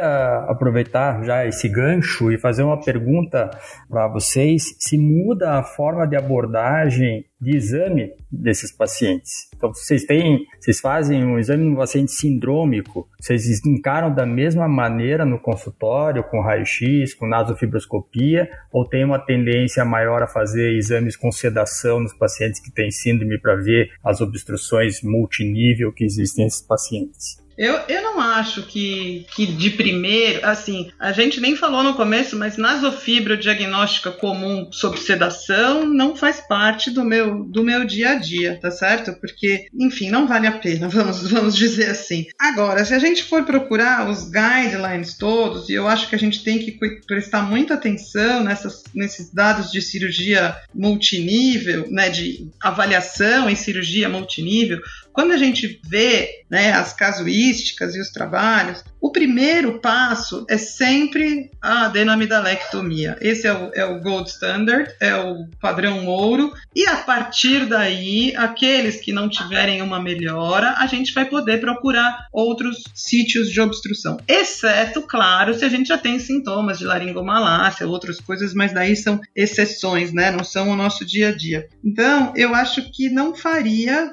aproveitar 0.48 1.24
já 1.24 1.46
esse 1.46 1.68
gancho 1.68 2.32
e 2.32 2.38
fazer 2.38 2.64
uma 2.64 2.82
pergunta 2.82 3.48
para 3.88 4.08
vocês. 4.08 4.74
Se 4.80 4.98
muda 4.98 5.52
a 5.52 5.62
forma 5.62 6.04
de 6.04 6.16
abordagem 6.16 7.24
de 7.40 7.56
exame 7.56 8.12
desses 8.30 8.72
pacientes. 8.72 9.48
Então, 9.54 9.72
vocês 9.72 10.04
têm, 10.04 10.46
vocês 10.58 10.80
fazem 10.80 11.24
um 11.24 11.38
exame 11.38 11.64
no 11.64 11.76
paciente 11.76 12.12
sindrômico, 12.12 13.08
vocês 13.20 13.64
encaram 13.66 14.14
da 14.14 14.24
mesma 14.24 14.68
maneira 14.68 15.24
no 15.24 15.38
consultório, 15.38 16.24
com 16.24 16.40
raio-x, 16.40 17.14
com 17.14 17.26
nasofibroscopia, 17.26 18.48
ou 18.72 18.88
tem 18.88 19.04
uma 19.04 19.18
tendência 19.18 19.84
maior 19.84 20.22
a 20.22 20.26
fazer 20.26 20.76
exames 20.76 21.16
com 21.16 21.30
sedação 21.30 22.00
nos 22.00 22.14
pacientes 22.14 22.60
que 22.60 22.72
têm 22.72 22.90
síndrome 22.90 23.38
para 23.38 23.56
ver 23.56 23.90
as 24.02 24.20
obstruções 24.20 25.02
multinível 25.02 25.92
que 25.92 26.04
existem 26.04 26.44
nesses 26.44 26.62
pacientes? 26.62 27.43
Eu, 27.56 27.74
eu 27.88 28.02
não 28.02 28.20
acho 28.20 28.62
que, 28.62 29.26
que 29.34 29.46
de 29.46 29.70
primeiro, 29.70 30.44
assim, 30.44 30.90
a 30.98 31.12
gente 31.12 31.40
nem 31.40 31.56
falou 31.56 31.82
no 31.82 31.94
começo, 31.94 32.36
mas 32.36 32.56
nasofibra 32.56 33.36
diagnóstica 33.36 34.10
comum 34.10 34.68
sob 34.72 34.98
sedação 34.98 35.86
não 35.86 36.16
faz 36.16 36.40
parte 36.40 36.90
do 36.90 37.04
meu, 37.04 37.44
do 37.44 37.62
meu 37.62 37.84
dia 37.84 38.10
a 38.10 38.14
dia, 38.16 38.58
tá 38.60 38.70
certo? 38.70 39.12
Porque, 39.20 39.66
enfim, 39.72 40.10
não 40.10 40.26
vale 40.26 40.46
a 40.46 40.52
pena, 40.52 40.88
vamos, 40.90 41.28
vamos 41.30 41.56
dizer 41.56 41.90
assim. 41.90 42.26
Agora, 42.38 42.84
se 42.84 42.94
a 42.94 42.98
gente 42.98 43.22
for 43.22 43.44
procurar 43.44 44.08
os 44.08 44.24
guidelines 44.24 45.16
todos, 45.16 45.68
e 45.68 45.74
eu 45.74 45.86
acho 45.86 46.08
que 46.08 46.14
a 46.14 46.18
gente 46.18 46.42
tem 46.42 46.58
que 46.58 46.72
prestar 47.06 47.42
muita 47.42 47.74
atenção 47.74 48.42
nessas, 48.42 48.82
nesses 48.94 49.32
dados 49.32 49.70
de 49.70 49.80
cirurgia 49.80 50.56
multinível, 50.74 51.86
né, 51.90 52.08
de 52.08 52.48
avaliação 52.60 53.48
em 53.48 53.56
cirurgia 53.56 54.08
multinível, 54.08 54.80
quando 55.14 55.30
a 55.30 55.36
gente 55.36 55.80
vê 55.88 56.44
né, 56.50 56.72
as 56.72 56.92
casuísticas 56.92 57.94
e 57.94 58.00
os 58.00 58.10
trabalhos, 58.10 58.82
o 59.00 59.12
primeiro 59.12 59.78
passo 59.78 60.44
é 60.50 60.58
sempre 60.58 61.52
a 61.62 61.84
adenomidalectomia. 61.84 63.16
Esse 63.20 63.46
é 63.46 63.52
o, 63.52 63.70
é 63.72 63.84
o 63.84 64.00
gold 64.00 64.28
standard, 64.28 64.92
é 65.00 65.14
o 65.14 65.46
padrão 65.60 66.06
ouro, 66.06 66.52
e 66.74 66.84
a 66.86 66.96
partir 66.96 67.64
daí, 67.66 68.34
aqueles 68.36 68.96
que 68.96 69.12
não 69.12 69.28
tiverem 69.28 69.82
uma 69.82 70.02
melhora, 70.02 70.74
a 70.78 70.86
gente 70.88 71.14
vai 71.14 71.24
poder 71.24 71.60
procurar 71.60 72.26
outros 72.32 72.82
sítios 72.92 73.50
de 73.50 73.60
obstrução. 73.60 74.16
Exceto, 74.26 75.02
claro, 75.02 75.54
se 75.54 75.64
a 75.64 75.68
gente 75.68 75.88
já 75.88 75.98
tem 75.98 76.18
sintomas 76.18 76.78
de 76.78 76.84
laringomalácia, 76.84 77.86
outras 77.86 78.18
coisas, 78.18 78.52
mas 78.52 78.72
daí 78.72 78.96
são 78.96 79.20
exceções, 79.36 80.12
né? 80.12 80.32
Não 80.32 80.42
são 80.42 80.70
o 80.70 80.76
nosso 80.76 81.04
dia 81.04 81.28
a 81.28 81.36
dia. 81.36 81.68
Então, 81.84 82.32
eu 82.34 82.52
acho 82.52 82.90
que 82.90 83.08
não 83.08 83.32
faria 83.32 84.12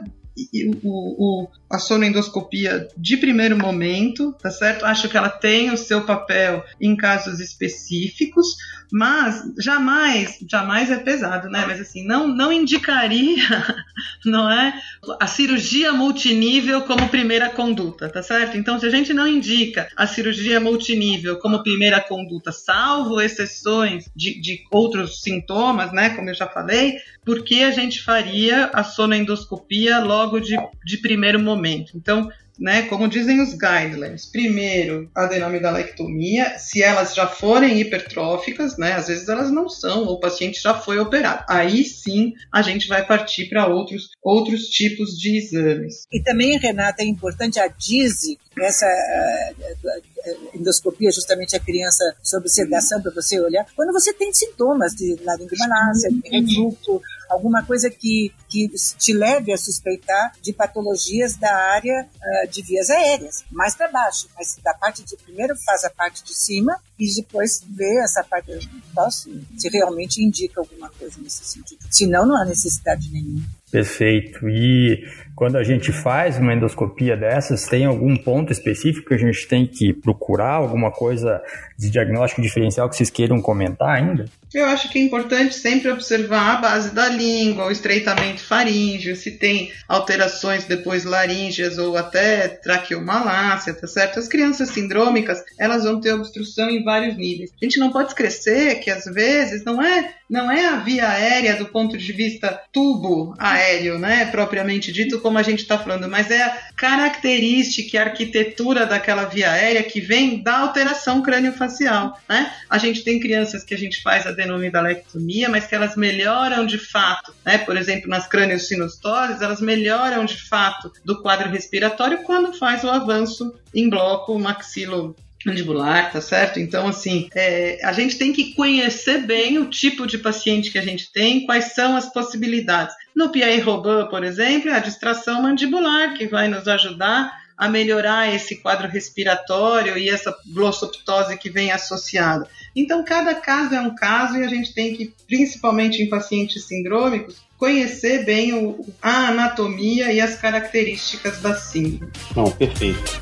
o, 0.83 1.43
o, 1.43 1.47
a 1.69 1.77
sonoendoscopia 1.77 2.87
de 2.97 3.17
primeiro 3.17 3.57
momento, 3.57 4.33
tá 4.33 4.49
certo? 4.49 4.85
Acho 4.85 5.09
que 5.09 5.17
ela 5.17 5.29
tem 5.29 5.71
o 5.71 5.77
seu 5.77 6.01
papel 6.05 6.63
em 6.79 6.95
casos 6.95 7.39
específicos, 7.39 8.47
mas 8.91 9.43
jamais, 9.57 10.39
jamais 10.49 10.91
é 10.91 10.97
pesado, 10.97 11.49
né? 11.49 11.63
Mas 11.65 11.79
assim, 11.79 12.05
não, 12.05 12.27
não 12.27 12.51
indicaria, 12.51 13.43
não 14.25 14.51
é? 14.51 14.73
A 15.19 15.27
cirurgia 15.27 15.93
multinível 15.93 16.81
como 16.81 17.07
primeira 17.07 17.49
conduta, 17.49 18.09
tá 18.09 18.21
certo? 18.21 18.57
Então, 18.57 18.79
se 18.79 18.85
a 18.85 18.89
gente 18.89 19.13
não 19.13 19.27
indica 19.27 19.87
a 19.95 20.05
cirurgia 20.05 20.59
multinível 20.59 21.37
como 21.37 21.63
primeira 21.63 22.01
conduta, 22.01 22.51
salvo 22.51 23.21
exceções 23.21 24.09
de, 24.15 24.39
de 24.41 24.63
outros 24.69 25.21
sintomas, 25.21 25.93
né? 25.93 26.09
Como 26.09 26.29
eu 26.29 26.35
já 26.35 26.47
falei, 26.47 26.97
por 27.23 27.43
que 27.43 27.63
a 27.63 27.71
gente 27.71 28.01
faria 28.01 28.69
a 28.73 28.83
sonoendoscopia 28.83 29.99
logo 29.99 30.39
de, 30.39 30.57
de 30.83 30.97
primeiro 30.97 31.39
momento? 31.39 31.91
Então, 31.95 32.29
né, 32.61 32.83
como 32.83 33.07
dizem 33.07 33.41
os 33.41 33.53
guidelines, 33.53 34.27
primeiro 34.27 35.09
a 35.15 35.23
adenomidalectomia, 35.23 36.59
se 36.59 36.83
elas 36.83 37.15
já 37.15 37.25
forem 37.25 37.81
hipertróficas, 37.81 38.77
né, 38.77 38.93
às 38.93 39.07
vezes 39.07 39.27
elas 39.27 39.51
não 39.51 39.67
são, 39.67 40.03
ou 40.03 40.13
o 40.13 40.19
paciente 40.19 40.61
já 40.61 40.75
foi 40.75 40.99
operado. 40.99 41.43
Aí 41.49 41.83
sim 41.83 42.33
a 42.51 42.61
gente 42.61 42.87
vai 42.87 43.03
partir 43.05 43.49
para 43.49 43.67
outros, 43.67 44.11
outros 44.21 44.67
tipos 44.67 45.17
de 45.17 45.37
exames. 45.37 46.05
E 46.11 46.21
também, 46.21 46.55
Renata, 46.59 47.01
é 47.01 47.05
importante 47.05 47.59
a 47.59 47.67
DISE, 47.67 48.37
essa 48.59 48.85
uh, 48.85 50.55
endoscopia, 50.55 51.11
justamente 51.11 51.55
a 51.55 51.59
criança 51.59 52.15
sob 52.21 52.47
sedação 52.47 53.01
para 53.01 53.11
você 53.11 53.39
olhar, 53.39 53.65
quando 53.75 53.91
você 53.91 54.13
tem 54.13 54.31
sintomas 54.31 54.93
de 54.93 55.17
laringomalácia, 55.23 56.11
de 56.11 56.29
refluxo, 56.29 57.01
alguma 57.31 57.63
coisa 57.63 57.89
que, 57.89 58.33
que 58.49 58.69
te 58.97 59.13
leve 59.13 59.53
a 59.53 59.57
suspeitar 59.57 60.33
de 60.41 60.51
patologias 60.51 61.37
da 61.37 61.53
área 61.53 62.05
uh, 62.05 62.49
de 62.49 62.61
vias 62.61 62.89
aéreas, 62.89 63.45
mais 63.49 63.73
para 63.73 63.87
baixo. 63.87 64.27
Mas 64.35 64.57
da 64.61 64.73
parte 64.73 65.03
de 65.03 65.15
primeiro 65.15 65.55
faz 65.55 65.85
a 65.85 65.89
parte 65.89 66.23
de 66.23 66.33
cima 66.33 66.77
e 67.01 67.15
depois 67.15 67.65
vê 67.67 67.97
essa 68.03 68.23
parte 68.23 68.69
posso, 68.93 69.31
se 69.57 69.69
realmente 69.69 70.23
indica 70.23 70.61
alguma 70.61 70.87
coisa 70.89 71.19
nesse 71.19 71.43
sentido. 71.43 71.79
Senão, 71.89 72.27
não 72.27 72.35
há 72.35 72.45
necessidade 72.45 73.09
nenhuma. 73.11 73.41
Perfeito. 73.71 74.49
E 74.49 75.01
quando 75.33 75.57
a 75.57 75.63
gente 75.63 75.93
faz 75.93 76.37
uma 76.37 76.53
endoscopia 76.53 77.15
dessas, 77.15 77.65
tem 77.65 77.85
algum 77.85 78.17
ponto 78.17 78.51
específico 78.51 79.07
que 79.07 79.13
a 79.13 79.17
gente 79.17 79.47
tem 79.47 79.65
que 79.65 79.93
procurar, 79.93 80.55
alguma 80.55 80.91
coisa 80.91 81.41
de 81.79 81.89
diagnóstico 81.89 82.41
diferencial 82.41 82.89
que 82.89 82.97
vocês 82.97 83.09
queiram 83.09 83.41
comentar 83.41 83.89
ainda? 83.89 84.25
Eu 84.53 84.65
acho 84.65 84.91
que 84.91 84.99
é 84.99 85.01
importante 85.01 85.55
sempre 85.55 85.89
observar 85.89 86.57
a 86.57 86.61
base 86.61 86.93
da 86.93 87.07
língua, 87.07 87.67
o 87.67 87.71
estreitamento 87.71 88.41
faríngeo, 88.43 89.15
se 89.15 89.31
tem 89.31 89.71
alterações 89.87 90.65
depois 90.65 91.05
laríngeas 91.05 91.77
ou 91.77 91.95
até 91.95 92.49
traqueomalácia, 92.49 93.73
tá 93.73 93.87
certo? 93.87 94.19
As 94.19 94.27
crianças 94.27 94.69
sindrômicas, 94.69 95.41
elas 95.57 95.85
vão 95.85 96.01
ter 96.01 96.13
obstrução 96.13 96.69
em 96.69 96.83
vários 96.91 97.15
níveis. 97.15 97.51
A 97.59 97.63
gente 97.63 97.79
não 97.79 97.89
pode 97.89 98.09
esquecer 98.09 98.81
que 98.81 98.91
às 98.91 99.05
vezes 99.05 99.63
não 99.63 99.81
é 99.81 100.13
não 100.29 100.49
é 100.49 100.65
a 100.65 100.77
via 100.77 101.09
aérea 101.09 101.57
do 101.57 101.65
ponto 101.65 101.97
de 101.97 102.13
vista 102.13 102.57
tubo 102.71 103.35
aéreo, 103.37 103.99
né, 103.99 104.25
propriamente 104.27 104.89
dito, 104.89 105.19
como 105.19 105.37
a 105.37 105.43
gente 105.43 105.59
está 105.59 105.77
falando, 105.77 106.07
mas 106.07 106.31
é 106.31 106.41
a 106.41 106.57
característica, 106.73 107.99
a 107.99 108.03
arquitetura 108.03 108.85
daquela 108.85 109.25
via 109.25 109.51
aérea 109.51 109.83
que 109.83 109.99
vem 109.99 110.41
da 110.41 110.59
alteração 110.59 111.21
crânio-facial, 111.21 112.17
né? 112.29 112.49
A 112.69 112.77
gente 112.77 113.03
tem 113.03 113.19
crianças 113.19 113.65
que 113.65 113.73
a 113.73 113.77
gente 113.77 114.01
faz 114.01 114.25
a 114.25 114.29
adenomiodalectomia, 114.29 115.49
mas 115.49 115.67
que 115.67 115.75
elas 115.75 115.97
melhoram 115.97 116.65
de 116.65 116.77
fato, 116.77 117.33
né? 117.45 117.57
Por 117.57 117.75
exemplo, 117.75 118.09
nas 118.09 118.25
crâniosinostoses, 118.25 119.41
elas 119.41 119.59
melhoram 119.59 120.23
de 120.23 120.37
fato 120.37 120.93
do 121.03 121.21
quadro 121.21 121.49
respiratório 121.49 122.23
quando 122.23 122.53
faz 122.53 122.85
o 122.85 122.89
avanço 122.89 123.53
em 123.75 123.89
bloco 123.89 124.39
maxilo 124.39 125.13
mandibular, 125.45 126.11
tá 126.11 126.21
certo? 126.21 126.59
Então, 126.59 126.87
assim, 126.87 127.29
é, 127.35 127.79
a 127.83 127.93
gente 127.93 128.17
tem 128.17 128.31
que 128.33 128.53
conhecer 128.53 129.25
bem 129.25 129.57
o 129.57 129.65
tipo 129.65 130.05
de 130.05 130.17
paciente 130.17 130.71
que 130.71 130.77
a 130.77 130.83
gente 130.83 131.11
tem, 131.11 131.45
quais 131.45 131.73
são 131.73 131.95
as 131.95 132.11
possibilidades. 132.11 132.95
No 133.15 133.29
PI 133.29 133.59
Robin, 133.59 134.09
por 134.09 134.23
exemplo, 134.23 134.69
é 134.69 134.73
a 134.73 134.79
distração 134.79 135.41
mandibular, 135.41 136.13
que 136.13 136.27
vai 136.27 136.47
nos 136.47 136.67
ajudar 136.67 137.41
a 137.61 137.69
melhorar 137.69 138.33
esse 138.33 138.55
quadro 138.55 138.87
respiratório 138.87 139.95
e 139.95 140.09
essa 140.09 140.35
glossoptose 140.47 141.37
que 141.37 141.47
vem 141.47 141.71
associada. 141.71 142.47
Então, 142.75 143.05
cada 143.05 143.35
caso 143.35 143.75
é 143.75 143.81
um 143.81 143.93
caso 143.93 144.37
e 144.37 144.43
a 144.43 144.47
gente 144.47 144.73
tem 144.73 144.95
que, 144.95 145.13
principalmente 145.27 146.01
em 146.01 146.09
pacientes 146.09 146.65
sindrômicos, 146.65 147.35
conhecer 147.59 148.25
bem 148.25 148.53
o, 148.53 148.83
a 148.99 149.27
anatomia 149.27 150.11
e 150.11 150.19
as 150.19 150.37
características 150.37 151.39
da 151.39 151.53
síndrome. 151.53 152.11
Não, 152.35 152.49
perfeito. 152.49 153.21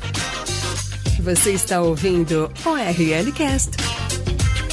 Você 1.22 1.52
está 1.52 1.82
ouvindo 1.82 2.50
o 2.64 2.74
RLCast. 2.74 3.72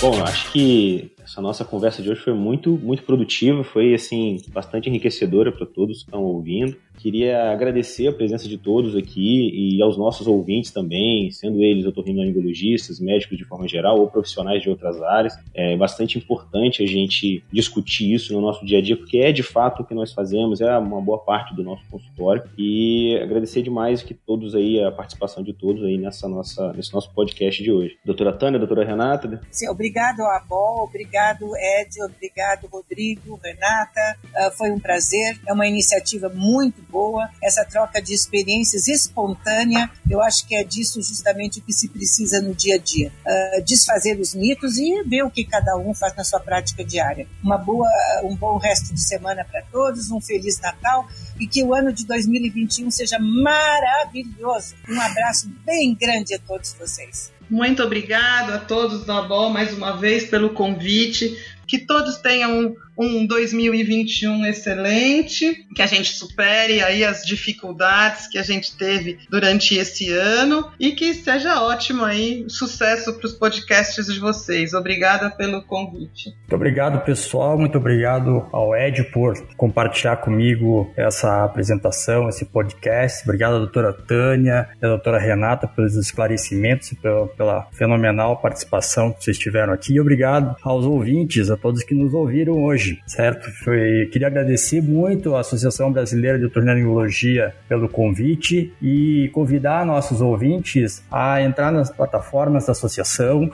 Bom, 0.02 0.24
acho 0.24 0.50
que 0.54 1.12
Essa 1.22 1.42
nossa 1.42 1.66
conversa 1.66 2.02
de 2.02 2.10
hoje 2.10 2.22
foi 2.22 2.34
muito, 2.34 2.72
muito 2.72 3.04
produtiva, 3.04 3.62
foi 3.62 3.94
assim 3.94 4.42
bastante 4.54 4.88
enriquecedora 4.88 5.52
para 5.52 5.66
todos 5.66 5.98
que 5.98 6.04
estão 6.06 6.24
ouvindo. 6.24 6.78
Queria 6.98 7.52
agradecer 7.52 8.08
a 8.08 8.14
presença 8.14 8.48
de 8.48 8.58
todos 8.58 8.96
aqui 8.96 9.76
e 9.78 9.82
aos 9.82 9.98
nossos 9.98 10.28
ouvintes 10.28 10.72
também, 10.72 11.32
sendo 11.32 11.62
eles 11.62 11.86
otorrinolaringologistas, 11.86 13.00
médicos 13.00 13.38
de 13.38 13.46
forma 13.46 13.68
geral 13.68 14.00
ou 14.00 14.10
profissionais 14.10 14.62
de 14.62 14.70
outras 14.70 15.02
áreas. 15.02 15.38
É 15.54 15.78
bastante 15.78 16.18
importante 16.18 16.84
a 16.84 16.88
gente 16.88 17.44
discutir 17.52 18.14
isso 18.14 18.34
no 18.34 18.42
nosso 18.42 18.66
dia 18.66 18.80
a 18.80 18.82
dia, 18.82 18.98
porque 18.98 19.20
é 19.20 19.32
de 19.32 19.44
fato 19.44 19.82
o 19.82 19.86
que 19.86 19.94
nós 19.94 20.12
fazemos, 20.12 20.60
é 20.60 20.78
uma 20.78 21.00
boa 21.00 21.20
parte 21.20 21.56
do 21.56 21.64
nosso 21.64 21.84
consultório. 21.90 22.44
E 22.58 23.18
agradecer 23.22 23.62
demais 23.62 24.02
que 24.02 24.14
todos 24.14 24.56
aí, 24.56 24.84
a 24.84 24.92
participação 24.92 25.44
de 25.44 25.54
todos 25.54 25.84
aí 25.84 25.98
nessa 25.98 26.28
nossa, 26.28 26.74
nesse 26.74 26.94
nosso 26.94 27.14
podcast 27.14 27.62
de 27.62 27.72
hoje. 27.72 27.98
Doutora 28.04 28.34
Tânia, 28.34 28.60
doutora 28.60 28.84
Renata. 28.84 29.40
Sim, 29.52 29.70
obrigado, 29.70 30.22
Abol, 30.22 30.84
obrigado, 30.84 31.46
Ed, 31.56 32.02
obrigado, 32.04 32.68
Rodrigo, 32.68 33.40
Renata. 33.44 34.18
Uh, 34.26 34.52
foi 34.58 34.72
um 34.72 34.80
prazer, 34.80 35.40
é 35.48 35.54
uma 35.54 35.68
iniciativa 35.68 36.30
muito 36.30 36.82
boa, 36.90 37.30
essa 37.42 37.64
troca 37.66 38.02
de 38.02 38.14
experiências 38.14 38.88
espontânea, 38.88 39.90
eu 40.10 40.22
acho 40.22 40.48
que 40.48 40.56
é 40.56 40.64
disso 40.64 41.02
justamente 41.02 41.60
o 41.60 41.62
que 41.62 41.74
se 41.74 41.88
precisa 41.90 42.42
no 42.42 42.54
dia 42.54 42.76
a 42.76 42.78
dia. 42.78 43.12
Uh, 43.26 43.64
desfazer 43.64 44.20
os 44.20 44.34
mitos 44.34 44.78
e 44.78 45.04
ver 45.04 45.24
o 45.24 45.30
que 45.30 45.44
cada 45.44 45.76
um 45.78 45.94
faz 45.94 46.16
na 46.16 46.24
sua 46.24 46.40
prática 46.40 46.84
diária. 46.84 47.28
Uma 47.44 47.58
boa, 47.58 47.90
um 48.24 48.36
bom 48.36 48.58
resto 48.58 48.94
de 48.94 49.02
semana 49.02 49.46
para 49.46 49.62
todos, 49.64 50.10
um 50.12 50.22
Feliz 50.22 50.60
Natal 50.60 51.08
e 51.40 51.48
que 51.48 51.64
o 51.64 51.74
ano 51.74 51.92
de 51.92 52.06
2021 52.06 52.90
seja 52.92 53.18
maravilhoso. 53.20 54.76
Um 54.90 55.00
abraço 55.00 55.50
bem 55.66 55.96
grande 55.96 56.34
a 56.34 56.40
todos 56.40 56.74
vocês. 56.74 57.32
Muito 57.50 57.82
obrigado 57.82 58.52
a 58.52 58.60
todos 58.60 59.06
da 59.06 59.22
BOL 59.22 59.50
mais 59.50 59.74
uma 59.74 59.98
vez 59.98 60.26
pelo 60.26 60.50
convite. 60.50 61.38
Que 61.66 61.80
todos 61.80 62.18
tenham 62.18 62.76
um 62.98 63.18
um 63.18 63.26
2021 63.26 64.46
excelente, 64.46 65.66
que 65.76 65.82
a 65.82 65.86
gente 65.86 66.14
supere 66.14 66.84
aí 66.84 67.04
as 67.04 67.26
dificuldades 67.26 68.28
que 68.28 68.38
a 68.38 68.44
gente 68.44 68.78
teve 68.78 69.18
durante 69.30 69.76
esse 69.76 70.12
ano 70.12 70.72
e 70.80 70.92
que 70.92 71.14
seja 71.14 71.62
ótimo 71.62 72.04
aí, 72.04 72.46
sucesso 72.48 73.14
para 73.18 73.26
os 73.26 73.34
podcasts 73.34 74.06
de 74.08 74.20
vocês. 74.20 74.74
Obrigada 74.74 75.30
pelo 75.30 75.62
convite. 75.64 76.30
Muito 76.30 76.56
obrigado, 76.56 77.04
pessoal. 77.04 77.58
Muito 77.58 77.78
obrigado 77.78 78.48
ao 78.52 78.76
Ed 78.76 79.04
por 79.06 79.36
compartilhar 79.56 80.18
comigo 80.18 80.92
essa 80.96 81.44
apresentação, 81.44 82.30
esse 82.30 82.46
podcast. 82.46 83.24
Obrigado, 83.24 83.58
doutora 83.60 83.94
Tânia 83.94 84.70
e 84.82 84.86
a 84.86 84.90
doutora 84.90 85.20
Renata, 85.20 85.68
pelos 85.68 85.96
esclarecimentos 85.96 86.92
e 86.92 86.96
pela, 86.96 87.28
pela 87.28 87.68
fenomenal 87.72 88.38
participação 88.38 89.12
que 89.12 89.24
vocês 89.24 89.38
tiveram 89.38 89.74
aqui. 89.74 89.94
E 89.94 90.00
obrigado 90.00 90.56
aos 90.62 90.86
ouvintes, 90.86 91.50
a 91.50 91.58
todos 91.58 91.84
que 91.84 91.96
nos 91.96 92.14
ouviram 92.14 92.64
hoje 92.64 92.87
hoje, 92.88 93.02
certo? 93.06 93.52
Foi, 93.64 94.10
queria 94.12 94.28
agradecer 94.28 94.82
muito 94.82 95.36
à 95.36 95.42
Associação 95.42 95.92
Brasileira 95.92 96.40
de 96.40 96.46
Otorrinolaringologia 96.46 97.54
pelo 97.68 97.90
convite 97.90 98.74
e 98.82 99.30
convidar 99.34 99.86
nossos 99.86 100.22
ouvintes 100.22 101.04
a 101.12 101.42
entrar 101.42 101.70
nas 101.72 101.92
plataformas 101.92 102.66
da 102.66 102.72
associação, 102.72 103.52